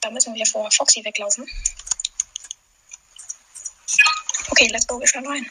Da 0.00 0.10
müssen 0.10 0.34
wir 0.34 0.44
vor 0.44 0.68
Foxy 0.72 1.04
weglaufen. 1.04 1.48
Okay, 4.50 4.66
let's 4.72 4.88
go, 4.88 4.98
wir 4.98 5.06
schauen 5.06 5.24
rein. 5.24 5.48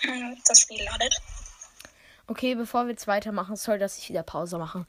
Hm, 0.00 0.42
Das 0.48 0.60
Spiel 0.60 0.82
ladet. 0.82 1.14
Okay, 2.26 2.54
bevor 2.54 2.84
wir 2.84 2.92
jetzt 2.92 3.06
weitermachen, 3.06 3.54
sorry, 3.56 3.78
dass 3.78 3.98
ich 3.98 4.08
wieder 4.08 4.22
Pause 4.22 4.56
mache. 4.56 4.86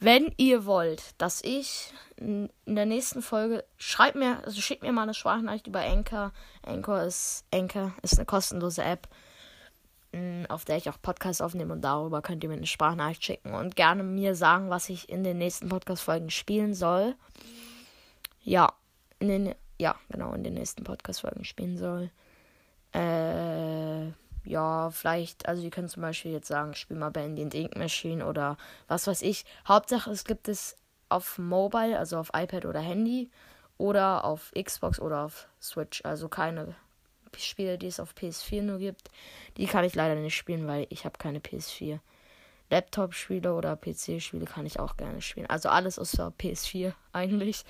Wenn 0.00 0.34
ihr 0.36 0.66
wollt, 0.66 1.14
dass 1.18 1.40
ich 1.40 1.94
in 2.16 2.50
der 2.66 2.84
nächsten 2.84 3.22
Folge 3.22 3.64
schreibt 3.78 4.16
mir, 4.16 4.42
also 4.44 4.60
schickt 4.60 4.82
mir 4.82 4.90
mal 4.90 5.04
eine 5.04 5.14
Sprachnachricht 5.14 5.68
über 5.68 5.82
Anchor. 5.82 6.32
Anchor 6.66 7.04
ist 7.04 7.44
Anchor 7.54 7.94
ist 8.02 8.16
eine 8.16 8.26
kostenlose 8.26 8.82
App, 8.82 9.06
auf 10.48 10.64
der 10.64 10.76
ich 10.76 10.88
auch 10.88 11.00
Podcasts 11.00 11.40
aufnehme 11.40 11.72
und 11.72 11.82
darüber 11.82 12.22
könnt 12.22 12.42
ihr 12.44 12.50
mir 12.50 12.56
eine 12.56 12.66
Sprachnachricht 12.66 13.24
schicken 13.24 13.54
und 13.54 13.76
gerne 13.76 14.02
mir 14.02 14.34
sagen, 14.34 14.70
was 14.70 14.88
ich 14.88 15.08
in 15.08 15.24
den 15.24 15.38
nächsten 15.38 15.68
Podcast 15.68 16.02
Folgen 16.02 16.30
spielen 16.30 16.74
soll. 16.74 17.14
Ja, 18.42 18.72
in 19.18 19.28
den 19.28 19.54
ja, 19.78 19.96
genau, 20.08 20.32
in 20.34 20.44
den 20.44 20.54
nächsten 20.54 20.84
Podcast 20.84 21.22
Folgen 21.22 21.44
spielen 21.44 21.76
soll. 21.76 22.10
Äh 22.92 24.12
ja, 24.44 24.90
vielleicht, 24.90 25.48
also 25.48 25.62
ihr 25.62 25.70
könnt 25.70 25.90
zum 25.90 26.02
Beispiel 26.02 26.32
jetzt 26.32 26.48
sagen, 26.48 26.74
spiel 26.74 26.98
mal 26.98 27.10
Bandy 27.10 27.42
and 27.42 27.54
Ink 27.54 27.76
Machine 27.76 28.24
oder 28.26 28.56
was 28.88 29.06
weiß 29.06 29.22
ich. 29.22 29.44
Hauptsache, 29.66 30.10
es 30.10 30.24
gibt 30.24 30.48
es 30.48 30.76
auf 31.08 31.38
Mobile, 31.38 31.98
also 31.98 32.18
auf 32.18 32.30
iPad 32.34 32.66
oder 32.66 32.80
Handy 32.80 33.30
oder 33.78 34.24
auf 34.24 34.52
Xbox 34.52 35.00
oder 35.00 35.24
auf 35.24 35.48
Switch. 35.60 36.04
Also 36.04 36.28
keine 36.28 36.74
Spiele, 37.38 37.78
die 37.78 37.86
es 37.86 38.00
auf 38.00 38.14
PS4 38.14 38.62
nur 38.62 38.78
gibt. 38.78 39.10
Die 39.56 39.66
kann 39.66 39.84
ich 39.84 39.94
leider 39.94 40.14
nicht 40.14 40.36
spielen, 40.36 40.66
weil 40.66 40.86
ich 40.90 41.04
habe 41.04 41.18
keine 41.18 41.38
PS4. 41.38 41.98
Laptop-Spiele 42.70 43.54
oder 43.54 43.76
PC-Spiele 43.76 44.46
kann 44.46 44.66
ich 44.66 44.80
auch 44.80 44.96
gerne 44.96 45.20
spielen. 45.20 45.46
Also 45.46 45.68
alles 45.68 45.98
außer 45.98 46.32
PS4 46.38 46.92
eigentlich. 47.12 47.64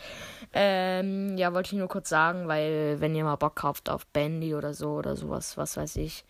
Ähm, 0.53 1.37
ja, 1.37 1.53
wollte 1.53 1.75
ich 1.75 1.79
nur 1.79 1.89
kurz 1.89 2.09
sagen, 2.09 2.49
weil 2.49 3.01
wenn 3.01 3.15
ihr 3.15 3.25
mal 3.25 3.37
Bock 3.37 3.63
habt 3.63 3.91
auf 3.91 4.07
Bandy 4.07 4.55
oder 4.55 4.73
so 4.73 4.93
oder 4.93 5.17
sowas, 5.17 5.57
was 5.57 5.77
weiß 5.77 5.97
ich, 5.97 6.25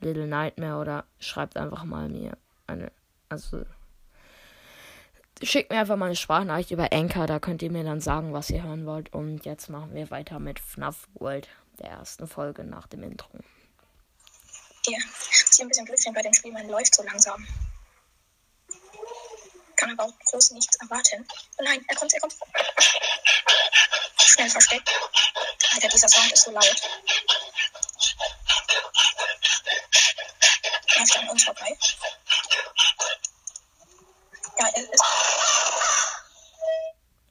Little 0.00 0.26
Nightmare 0.26 0.80
oder 0.80 1.04
schreibt 1.18 1.56
einfach 1.56 1.84
mal 1.84 2.08
mir 2.08 2.36
eine, 2.66 2.92
also 3.28 3.64
schickt 5.42 5.70
mir 5.70 5.80
einfach 5.80 5.96
mal 5.96 6.06
eine 6.06 6.16
Sprachnachricht 6.16 6.70
über 6.70 6.92
Anchor, 6.92 7.26
da 7.26 7.38
könnt 7.38 7.62
ihr 7.62 7.70
mir 7.70 7.84
dann 7.84 8.00
sagen, 8.00 8.32
was 8.32 8.50
ihr 8.50 8.62
hören 8.62 8.86
wollt. 8.86 9.12
Und 9.12 9.44
jetzt 9.44 9.68
machen 9.68 9.94
wir 9.94 10.10
weiter 10.10 10.38
mit 10.38 10.58
FNAF 10.58 11.08
World, 11.14 11.48
der 11.80 11.90
ersten 11.90 12.28
Folge 12.28 12.64
nach 12.64 12.86
dem 12.86 13.02
Intro. 13.02 13.30
Was 14.86 15.52
ich 15.52 15.60
ein 15.60 15.68
bisschen 15.68 15.86
finde 15.86 16.12
bei 16.18 16.22
dem 16.22 16.34
Spiel, 16.34 16.52
man 16.52 16.68
läuft 16.68 16.94
so 16.94 17.02
langsam. 17.02 17.46
Kann 19.76 19.90
aber 19.92 20.04
auch 20.04 20.18
groß 20.30 20.52
nichts 20.52 20.76
erwarten. 20.76 21.26
Oh 21.58 21.62
nein, 21.64 21.84
er 21.88 21.96
kommt, 21.96 22.12
er 22.12 22.20
kommt. 22.20 22.36
Schnell 24.18 24.50
versteckt. 24.50 24.88
Alter, 25.74 25.88
dieser 25.88 26.08
Sound 26.08 26.32
ist 26.32 26.44
so 26.44 26.50
laut. 26.50 26.82
Läuft 30.98 31.16
an 31.18 31.28
uns 31.30 31.44
vorbei. 31.44 31.78
Ja, 34.58 34.68
es 34.74 34.82
ist 34.82 35.04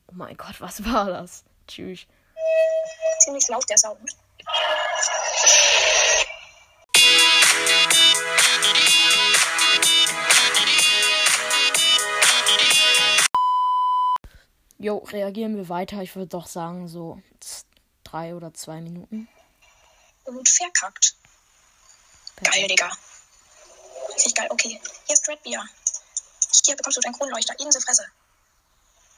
Oh 0.08 0.14
mein 0.16 0.36
Gott, 0.38 0.60
was 0.60 0.84
war 0.86 1.06
das? 1.06 1.44
Tschüss. 1.68 2.08
ziemlich 3.20 3.48
laut, 3.48 3.70
der 3.70 3.78
Sound. 3.78 4.16
Jo, 14.82 15.00
reagieren 15.00 15.58
wir 15.58 15.68
weiter. 15.68 16.02
Ich 16.02 16.16
würde 16.16 16.28
doch 16.28 16.48
sagen, 16.48 16.88
so 16.88 17.22
drei 18.06 18.34
oder 18.34 18.54
zwei 18.54 18.80
Minuten. 18.80 19.28
Und 20.24 20.48
verkackt. 20.48 21.16
Geil, 22.42 22.66
Digga. 22.68 22.90
Richtig 24.16 24.36
geil. 24.36 24.48
Okay, 24.50 24.80
hier 25.06 25.14
ist 25.14 25.28
Red 25.28 25.44
Beer. 25.44 25.62
Hier 26.66 26.78
bekommst 26.78 26.98
du 26.98 27.02
deinen 27.02 27.14
Kronleuchter 27.14 27.60
in 27.60 27.70
die 27.70 27.82
Fresse. 27.82 28.06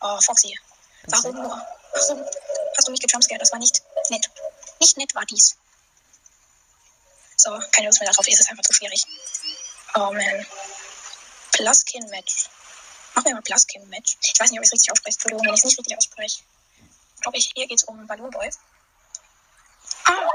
Oh, 0.01 0.19
Foxy. 0.21 0.57
Warum 1.07 1.35
nur? 1.35 1.49
Warum 1.49 2.25
hast 2.75 2.87
du 2.87 2.91
mich 2.91 3.01
gejumpscared? 3.01 3.41
Das 3.41 3.51
war 3.51 3.59
nicht 3.59 3.83
nett. 4.09 4.31
Nicht 4.79 4.97
nett 4.97 5.13
war 5.13 5.25
dies. 5.25 5.57
So, 7.37 7.51
keine 7.71 7.87
Lust 7.87 7.99
mehr 7.99 8.09
darauf. 8.09 8.25
Es 8.27 8.39
ist 8.39 8.49
einfach 8.49 8.63
zu 8.63 8.73
schwierig. 8.73 9.05
Oh, 9.93 10.11
man. 10.11 10.45
Pluskin-Match. 11.51 12.49
Machen 13.13 13.25
wir 13.25 13.33
mal 13.35 13.41
Pluskin-Match. 13.41 14.17
Ich 14.21 14.39
weiß 14.39 14.51
nicht, 14.51 14.59
ob 14.59 14.63
ich 14.63 14.69
es 14.69 14.73
richtig 14.73 14.91
ausspreche. 14.91 15.15
Entschuldigung, 15.15 15.45
wenn 15.45 15.53
ich 15.53 15.59
es 15.59 15.65
nicht 15.65 15.77
richtig 15.77 15.97
ausspreche. 15.97 16.43
Glaube 17.21 17.37
ich, 17.37 17.51
hier 17.55 17.67
geht 17.67 17.77
es 17.77 17.83
um 17.83 18.07
Balloon 18.07 18.31
Boy. 18.31 18.49
Ah! 20.05 20.29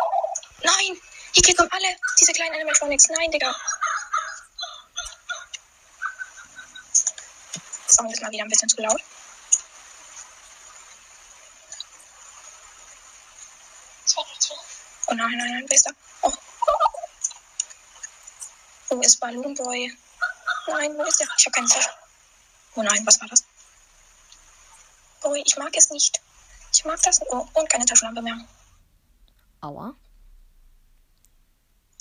Nein! 0.63 1.01
Hier 1.33 1.61
um 1.61 1.69
alle 1.71 1.97
diese 2.19 2.33
kleinen 2.33 2.55
Animatronics. 2.55 3.09
Nein, 3.09 3.31
Digga. 3.31 3.55
Sound 7.89 8.13
ist 8.13 8.23
mal 8.23 8.31
wieder 8.31 8.45
ein 8.45 8.49
bisschen 8.49 8.69
zu 8.69 8.81
laut. 8.81 9.01
Oh 15.09 15.15
nein, 15.15 15.37
nein, 15.37 15.67
nein, 15.69 15.81
da? 15.85 15.91
Oh. 16.23 16.33
Wo 18.89 19.01
ist 19.01 19.21
Balloon 19.21 19.55
Boy? 19.55 19.97
Nein, 20.67 20.99
wo 20.99 21.05
ist 21.05 21.21
der? 21.21 21.29
Ich 21.39 21.47
habe 21.47 21.53
keine 21.53 21.69
Zeit. 21.69 21.89
Oh 22.77 22.83
nein, 22.83 23.07
was 23.07 23.21
war 23.21 23.29
das? 23.29 23.43
Boy, 25.23 25.43
ich 25.45 25.57
mag 25.57 25.75
es 25.77 25.91
nicht. 25.91 26.21
Ich 26.73 26.85
mag 26.85 27.01
das. 27.03 27.21
Oh, 27.23 27.49
und 27.55 27.71
keine 27.71 27.87
Taschenlampe 27.87 28.21
mehr. 28.21 28.39
Aua. 29.63 29.95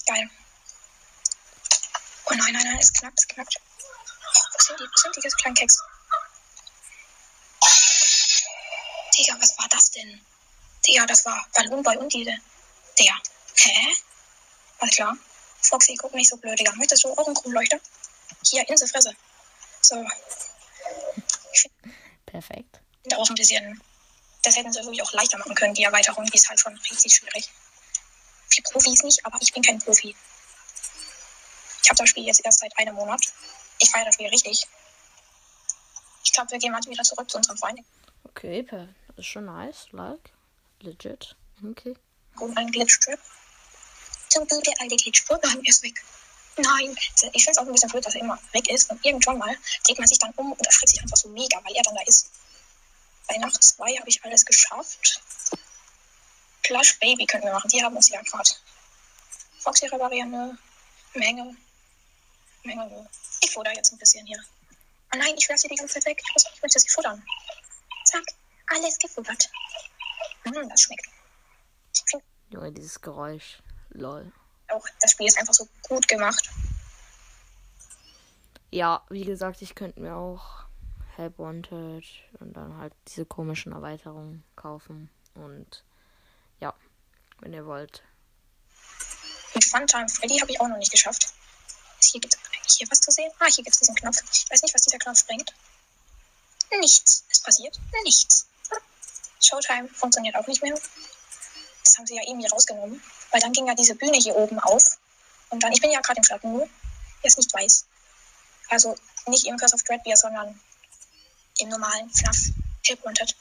Geil. 0.06 0.30
Oh 2.26 2.34
nein, 2.34 2.54
nein, 2.54 2.64
nein, 2.66 2.78
es 2.80 2.92
knackt, 2.92 3.20
es 3.20 3.28
knackt. 3.28 3.56
Wo 3.56 4.60
sind 4.60 4.80
die? 4.80 4.84
Wo 4.84 4.98
sind 4.98 5.16
die 5.16 5.30
kleinen 5.42 5.56
Keks? 5.56 5.82
Digga, 9.18 9.38
was 9.40 9.58
war 9.58 9.68
das 9.70 9.92
denn? 9.92 10.26
Digga, 10.86 11.06
das 11.06 11.26
war 11.26 11.48
Ballon 11.54 11.84
bei 11.84 11.98
und 11.98 12.12
diese. 12.12 12.36
Digga. 13.00 13.16
Hä? 13.56 13.96
Alles 14.80 14.96
klar. 14.96 15.18
Foxy, 15.62 15.96
guck 15.96 16.14
nicht 16.14 16.30
so 16.30 16.36
blöd, 16.36 16.60
Digga. 16.60 16.74
Möchtest 16.76 17.06
du 17.06 17.14
auch 17.14 17.26
einen 17.26 17.36
Kronleuchter? 17.36 17.80
Hier, 18.46 18.68
in 18.68 18.76
die 18.76 18.88
Fresse. 18.88 19.16
So. 19.82 20.06
Perfekt. 22.26 22.82
finde 23.04 23.18
auch 23.18 23.30
ein 23.30 23.36
bisschen. 23.36 23.82
Das 24.44 24.56
hätten 24.56 24.72
sie 24.72 24.80
wirklich 24.80 25.02
auch 25.02 25.14
leichter 25.14 25.38
machen 25.38 25.56
können, 25.56 25.74
die 25.74 25.84
Erweiterung. 25.84 26.26
Die 26.26 26.36
ist 26.36 26.50
halt 26.50 26.60
schon 26.60 26.76
richtig 26.78 27.16
schwierig. 27.16 27.50
Für 28.50 28.62
Profis 28.62 29.04
nicht, 29.04 29.26
aber 29.26 29.38
ich 29.42 29.54
bin 29.54 29.64
kein 29.64 29.80
Profi. 29.80 30.16
Ich 31.84 31.90
habe 31.90 31.98
das 31.98 32.10
Spiel 32.10 32.26
jetzt 32.26 32.44
erst 32.44 32.60
seit 32.60 32.78
einem 32.78 32.96
Monat. 32.96 33.22
Ich 33.80 33.90
feiere 33.90 34.06
das 34.06 34.16
Spiel 34.16 34.28
richtig. 34.28 34.68
Ich 36.24 36.34
glaube, 36.34 36.52
wir 36.52 36.60
gehen 36.60 36.72
mal 36.72 36.82
wieder 36.86 37.04
zurück 37.04 37.30
zu 37.30 37.38
unserem 37.38 37.58
Freund. 37.58 37.80
Okay, 38.24 38.66
ist 39.18 39.26
schon 39.26 39.46
nice. 39.46 39.88
Like. 39.92 40.32
Legit. 40.82 41.36
Okay. 41.64 41.96
Und 42.40 42.58
einen 42.58 42.72
Glitch-Trip. 42.72 43.20
Zum 44.30 44.48
Glück 44.48 44.64
der 44.64 44.74
alte 44.82 44.96
Glitch-Vorgang 44.98 45.64
ist 45.64 45.84
weg. 45.84 46.04
Nein, 46.58 46.96
ich 47.34 47.44
finde 47.44 47.52
es 47.52 47.58
auch 47.58 47.66
ein 47.66 47.72
bisschen 47.72 47.90
blöd, 47.90 48.06
dass 48.06 48.16
er 48.16 48.22
immer 48.22 48.40
weg 48.54 48.70
ist. 48.70 48.90
Und 48.90 49.04
irgendwann 49.06 49.38
mal 49.38 49.56
dreht 49.86 50.00
man 50.00 50.08
sich 50.08 50.20
dann 50.20 50.32
um 50.36 50.52
und 50.54 50.66
erschreckt 50.66 50.90
sich 50.90 51.02
einfach 51.02 51.18
so 51.18 51.30
mega, 51.30 51.60
weil 51.64 51.76
er 51.76 51.84
dann 51.84 51.96
da 51.96 52.02
ist. 52.04 52.30
Bei 53.28 53.38
Nacht 53.38 53.62
2 53.62 53.98
habe 53.98 54.10
ich 54.10 54.24
alles 54.24 54.46
geschafft. 54.46 55.22
Plush 56.64 56.98
Baby 57.00 57.26
können 57.26 57.44
wir 57.44 57.54
machen. 57.54 57.70
Die 57.70 57.84
haben 57.84 57.96
uns 57.96 58.10
ja 58.10 58.22
gerade. 58.22 58.50
Foxy 59.60 59.88
reparieren 59.88 60.34
eine 60.34 60.58
Menge. 61.14 61.56
Menge. 62.64 63.10
Ich 63.42 63.52
futter 63.52 63.74
jetzt 63.74 63.92
ein 63.92 63.98
bisschen 63.98 64.26
hier. 64.26 64.40
Oh 65.14 65.18
nein, 65.18 65.36
ich 65.38 65.48
werfe 65.50 65.62
sie 65.62 65.68
die 65.68 65.76
ganze 65.76 65.96
Zeit 65.96 66.06
weg. 66.06 66.22
Ich, 66.24 66.34
muss, 66.34 66.46
ich 66.54 66.62
möchte 66.62 66.80
sie 66.80 66.90
futtern. 66.90 67.24
Zack, 68.06 68.24
alles 68.68 68.98
gefuttert. 68.98 69.50
Hm, 70.44 70.70
das 70.70 70.82
schmeckt. 70.82 71.08
Junge, 72.50 72.72
dieses 72.72 73.02
Geräusch. 73.02 73.60
Lol. 73.90 74.32
Auch, 74.72 74.86
das 75.02 75.12
Spiel 75.12 75.28
ist 75.28 75.38
einfach 75.38 75.54
so 75.54 75.68
gut 75.88 76.08
gemacht. 76.08 76.50
Ja, 78.72 79.04
wie 79.10 79.24
gesagt, 79.24 79.62
ich 79.62 79.76
könnte 79.76 80.02
mir 80.02 80.16
auch 80.16 80.66
Help 81.16 81.40
Wanted 81.40 82.06
und 82.40 82.54
dann 82.54 82.78
halt 82.78 82.94
diese 83.08 83.26
komischen 83.26 83.72
Erweiterungen 83.72 84.44
kaufen. 84.56 85.10
Und 85.34 85.84
ja, 86.60 86.74
wenn 87.40 87.54
ihr 87.54 87.66
wollt. 87.66 88.04
Mit 89.54 89.64
Funtime 89.64 90.10
Freddy 90.10 90.40
habe 90.40 90.52
ich 90.52 90.60
auch 90.60 90.68
noch 90.68 90.78
nicht 90.78 90.92
geschafft. 90.92 91.34
Hier 92.02 92.20
gibt 92.20 92.36
es 92.68 92.76
hier 92.78 92.88
was 92.92 93.00
zu 93.00 93.12
sehen. 93.12 93.32
Ah, 93.40 93.46
hier 93.46 93.64
gibt 93.64 93.76
es 93.76 93.80
diesen 93.80 93.96
Knopf. 93.96 94.18
Ich 94.34 94.50
weiß 94.52 94.62
nicht, 94.62 94.74
was 94.74 94.82
dieser 94.82 94.98
Knopf 94.98 95.26
bringt. 95.26 95.54
Nichts. 96.80 97.24
Es 97.32 97.40
passiert 97.42 97.80
nichts. 98.04 98.48
Showtime 99.40 99.88
funktioniert 99.88 100.36
auch 100.36 100.48
nicht 100.48 100.62
mehr. 100.62 100.78
Das 101.86 101.98
haben 101.98 102.08
sie 102.08 102.16
ja 102.16 102.24
irgendwie 102.28 102.48
rausgenommen. 102.48 103.02
Weil 103.32 103.42
dann 103.42 103.54
ging 103.54 103.68
ja 103.68 103.76
diese 103.76 103.96
Bühne 103.96 104.18
hier 104.18 104.36
oben 104.36 104.60
auf. 104.60 104.98
Und 105.50 105.64
dann, 105.64 105.72
ich 105.72 105.82
bin 105.82 105.92
ja 105.92 106.02
gerade 106.02 106.18
im 106.18 106.24
Stadtmenü, 106.24 106.60
wer 106.60 106.70
es 107.24 107.38
nicht 107.38 107.54
weiß. 107.54 107.86
Also 108.70 108.96
nicht 109.28 109.46
im 109.46 109.58
Curse 109.58 109.76
of 109.76 109.84
Dreadbeer, 109.84 110.18
sondern 110.18 110.60
im 111.60 111.70
normalen 111.70 112.10
FNAF 112.10 112.38
Help 112.86 113.06
Wanted. 113.06 113.36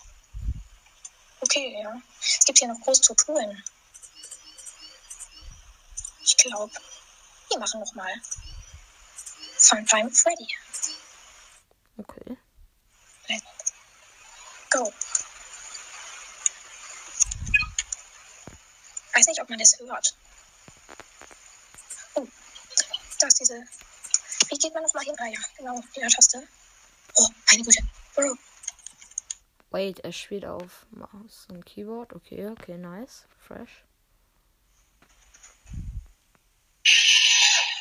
Okay, 1.41 1.77
ja. 1.83 2.01
Es 2.21 2.45
gibt 2.45 2.59
hier 2.59 2.69
noch 2.69 2.81
groß 2.81 3.01
zu 3.01 3.15
tun. 3.15 3.63
Ich 6.23 6.37
glaube, 6.37 6.73
wir 7.51 7.59
machen 7.59 7.81
noch 7.81 7.95
mal 7.95 8.13
Funtime 9.59 10.11
Freddy. 10.11 10.49
Okay. 11.99 12.37
Let's 13.29 13.73
go. 14.71 14.93
Weiß 19.15 19.27
nicht, 19.27 19.41
ob 19.41 19.49
man 19.49 19.59
das 19.59 19.79
hört. 19.79 20.15
Oh, 22.15 22.27
da 23.21 23.27
ist 23.27 23.41
diese. 23.41 23.65
Wie 24.49 24.59
geht 24.59 24.75
man 24.75 24.83
noch 24.83 24.95
mal 24.95 25.05
hin? 25.05 25.15
Ah 25.19 25.27
ja, 25.27 25.39
genau, 25.57 25.81
die 25.95 26.01
Taste. 26.01 26.47
Oh, 27.17 27.29
meine 27.51 27.63
Güte. 27.63 27.83
Oh, 28.17 28.35
Wait, 29.75 29.99
er 30.05 30.13
spielt 30.13 30.45
auf 30.45 30.87
Maus 30.91 31.49
und 31.51 31.67
Keyboard. 31.67 32.13
Okay, 32.13 32.47
okay, 32.47 32.77
nice. 32.77 33.25
Fresh. 33.45 33.83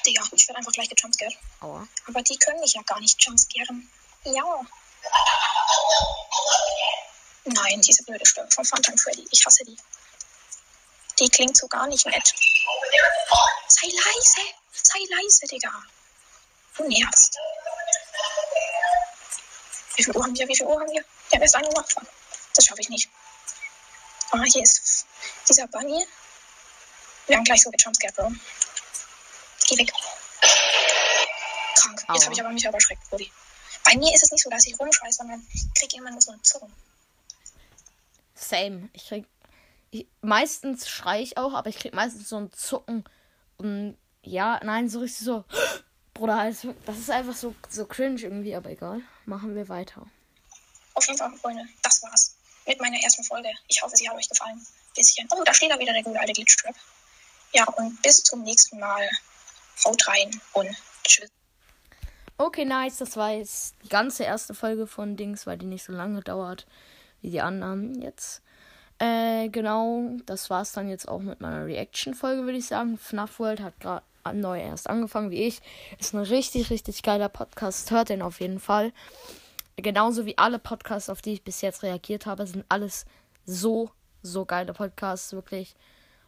Digga, 0.04 0.24
ich 0.32 0.48
werde 0.48 0.58
einfach 0.58 0.72
gleich 0.72 0.90
gejumpscared. 0.90 1.38
Aua. 1.62 1.88
Aber 2.08 2.24
die 2.24 2.36
können 2.38 2.60
mich 2.62 2.74
ja 2.74 2.82
gar 2.82 3.00
nicht 3.00 3.24
jumpscaren. 3.24 3.88
Ja. 4.24 4.62
Nein, 7.46 7.82
diese 7.82 8.04
blöde 8.06 8.26
Stimme 8.26 8.50
von 8.50 8.66
Funtime 8.66 8.98
Freddy. 8.98 9.28
Ich 9.30 9.46
hasse 9.46 9.64
die. 9.64 9.78
Die 11.20 11.30
klingt 11.30 11.58
so 11.58 11.68
gar 11.68 11.88
nicht 11.88 12.06
nett. 12.06 12.34
Sei 13.68 13.88
leise. 13.88 14.42
Sei 14.72 15.00
leise, 15.10 15.46
Digga. 15.48 15.72
Du 16.76 16.88
nervst. 16.88 17.38
Wie 19.96 20.04
viel 20.04 20.16
Uhr 20.16 20.24
haben 20.24 20.38
wir? 20.38 20.48
Wie 20.48 20.56
viel 20.56 20.66
Uhr 20.66 20.80
haben 20.80 20.92
wir? 20.92 21.06
Der 21.32 21.42
ist 21.42 21.56
eine 21.56 21.68
Uhr. 21.70 21.86
Das 22.56 22.66
schaffe 22.66 22.82
ich 22.82 22.90
nicht. 22.90 23.10
Ah, 24.32 24.44
hier 24.44 24.64
ist 24.64 25.06
dieser 25.48 25.68
Bunny. 25.68 26.06
Wir 27.28 27.38
haben 27.38 27.44
gleich 27.44 27.62
so 27.62 27.70
gejumpscared, 27.70 28.16
Bro. 28.16 28.32
Geh 29.68 29.78
weg. 29.78 29.94
Krank. 31.76 32.04
Jetzt 32.14 32.26
habe 32.26 32.34
ich 32.34 32.42
aber 32.42 32.50
mich 32.50 32.66
überschreckt, 32.66 33.10
Brudi. 33.10 33.32
Bei 33.86 33.96
mir 33.96 34.14
ist 34.14 34.24
es 34.24 34.32
nicht 34.32 34.44
so, 34.44 34.50
dass 34.50 34.66
ich 34.66 34.78
rumschreie, 34.80 35.12
sondern 35.12 35.46
ich 35.54 35.74
kriege 35.76 35.98
immer 35.98 36.12
nur 36.12 36.22
so 36.22 36.32
einen 36.32 36.44
Zucken. 36.44 36.74
Same. 38.36 38.90
Ich 38.94 39.08
krieg. 39.08 39.26
Ich, 39.94 40.08
meistens 40.22 40.90
schreie 40.90 41.22
ich 41.22 41.38
auch, 41.38 41.54
aber 41.54 41.70
ich 41.70 41.78
krieg 41.78 41.94
meistens 41.94 42.28
so 42.28 42.38
ein 42.38 42.52
Zucken. 42.52 43.04
Und 43.58 43.98
ja, 44.24 44.60
nein, 44.64 44.90
so 44.90 45.00
richtig 45.00 45.26
so. 45.26 45.46
Bruder, 46.14 46.38
also, 46.38 46.76
das 46.86 46.98
ist 46.98 47.10
einfach 47.10 47.36
so, 47.36 47.56
so 47.70 47.86
cringe 47.86 48.22
irgendwie, 48.22 48.56
aber 48.56 48.70
egal. 48.70 49.02
Machen 49.26 49.56
wir 49.56 49.70
weiter. 49.70 50.06
Auf 50.96 51.06
jeden 51.08 51.18
Fall, 51.18 51.32
Freunde, 51.38 51.66
das 51.82 52.04
war's 52.04 52.36
mit 52.66 52.80
meiner 52.80 52.98
ersten 53.04 53.24
Folge. 53.24 53.50
Ich 53.68 53.82
hoffe, 53.82 53.96
sie 53.96 54.08
hat 54.08 54.16
euch 54.16 54.30
gefallen. 54.30 54.66
Bisschen. 54.96 55.28
Oh, 55.32 55.44
da 55.44 55.54
steht 55.54 55.72
da 55.72 55.80
wieder 55.80 55.94
der 55.94 56.04
gute 56.04 56.20
alte 56.20 56.34
Glitchtrap. 56.34 56.76
Ja, 57.54 57.66
und 57.66 58.02
bis 58.02 58.24
zum 58.24 58.44
nächsten 58.44 58.80
Mal. 58.80 59.10
Haut 59.86 60.08
rein 60.08 60.30
und 60.54 60.70
tschüss. 61.04 61.32
Okay, 62.38 62.64
nice. 62.64 62.98
Das 62.98 63.18
war 63.18 63.32
jetzt 63.32 63.74
die 63.84 63.90
ganze 63.90 64.24
erste 64.24 64.54
Folge 64.54 64.86
von 64.86 65.18
Dings, 65.18 65.48
weil 65.48 65.58
die 65.58 65.66
nicht 65.66 65.84
so 65.84 65.92
lange 65.92 66.22
dauert 66.22 66.68
wie 67.22 67.32
die 67.32 67.42
anderen 67.42 68.00
jetzt. 68.00 68.43
Äh, 69.04 69.50
genau, 69.50 70.12
das 70.26 70.50
war 70.50 70.62
es 70.62 70.72
dann 70.72 70.88
jetzt 70.88 71.10
auch 71.10 71.20
mit 71.20 71.42
meiner 71.42 71.66
Reaction-Folge, 71.66 72.44
würde 72.44 72.58
ich 72.58 72.68
sagen. 72.68 72.98
FNAF 72.98 73.38
World 73.38 73.60
hat 73.60 73.78
gerade 73.82 74.06
neu 74.34 74.62
erst 74.62 74.90
angefangen 74.90 75.30
wie 75.30 75.44
ich. 75.44 75.60
Ist 76.00 76.14
ein 76.14 76.22
richtig, 76.22 76.70
richtig 76.70 77.04
geiler 77.04 77.28
Podcast. 77.28 77.92
Hört 77.92 78.08
den 78.08 78.22
auf 78.22 78.40
jeden 78.40 78.62
Fall. 78.62 78.94
Genauso 79.76 80.26
wie 80.26 80.38
alle 80.38 80.58
Podcasts, 80.58 81.10
auf 81.10 81.22
die 81.22 81.34
ich 81.34 81.44
bis 81.44 81.60
jetzt 81.60 81.84
reagiert 81.84 82.26
habe, 82.26 82.48
sind 82.48 82.64
alles 82.70 83.06
so, 83.46 83.92
so 84.22 84.46
geile 84.46 84.72
Podcasts. 84.72 85.34
Wirklich 85.34 85.76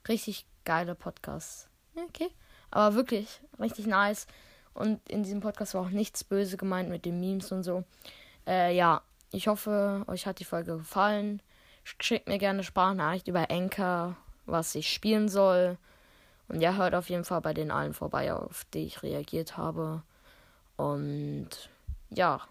richtig 0.09 0.45
geile 0.65 0.95
Podcasts. 0.95 1.69
Okay. 1.95 2.27
Aber 2.71 2.95
wirklich 2.95 3.39
richtig 3.57 3.87
nice. 3.87 4.27
Und 4.73 4.99
in 5.09 5.23
diesem 5.23 5.39
Podcast 5.39 5.75
war 5.75 5.83
auch 5.83 5.91
nichts 5.91 6.25
böse 6.25 6.57
gemeint 6.57 6.89
mit 6.89 7.05
den 7.05 7.21
Memes 7.21 7.53
und 7.53 7.63
so. 7.63 7.85
Äh, 8.45 8.75
ja, 8.75 9.01
ich 9.31 9.47
hoffe, 9.47 10.03
euch 10.07 10.27
hat 10.27 10.39
die 10.39 10.43
Folge 10.43 10.75
gefallen. 10.75 11.41
Schickt 11.85 12.27
mir 12.27 12.39
gerne 12.39 12.63
Sprachnachricht 12.63 13.27
über 13.27 13.51
Anchor, 13.51 14.17
was 14.47 14.73
ich 14.73 14.91
spielen 14.91 15.29
soll. 15.29 15.77
Und 16.47 16.59
ja, 16.59 16.75
hört 16.75 16.95
auf 16.95 17.09
jeden 17.09 17.23
Fall 17.23 17.41
bei 17.41 17.53
den 17.53 17.71
allen 17.71 17.93
vorbei, 17.93 18.33
auf 18.33 18.65
die 18.73 18.85
ich 18.85 19.03
reagiert 19.03 19.55
habe. 19.55 20.01
Und 20.77 21.49
ja, 22.09 22.41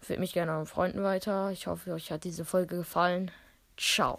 führt 0.00 0.20
mich 0.20 0.34
gerne 0.34 0.52
an 0.52 0.66
Freunden 0.66 1.02
weiter. 1.02 1.50
Ich 1.50 1.66
hoffe, 1.66 1.92
euch 1.92 2.12
hat 2.12 2.24
diese 2.24 2.44
Folge 2.44 2.76
gefallen. 2.76 3.30
Ciao. 3.76 4.18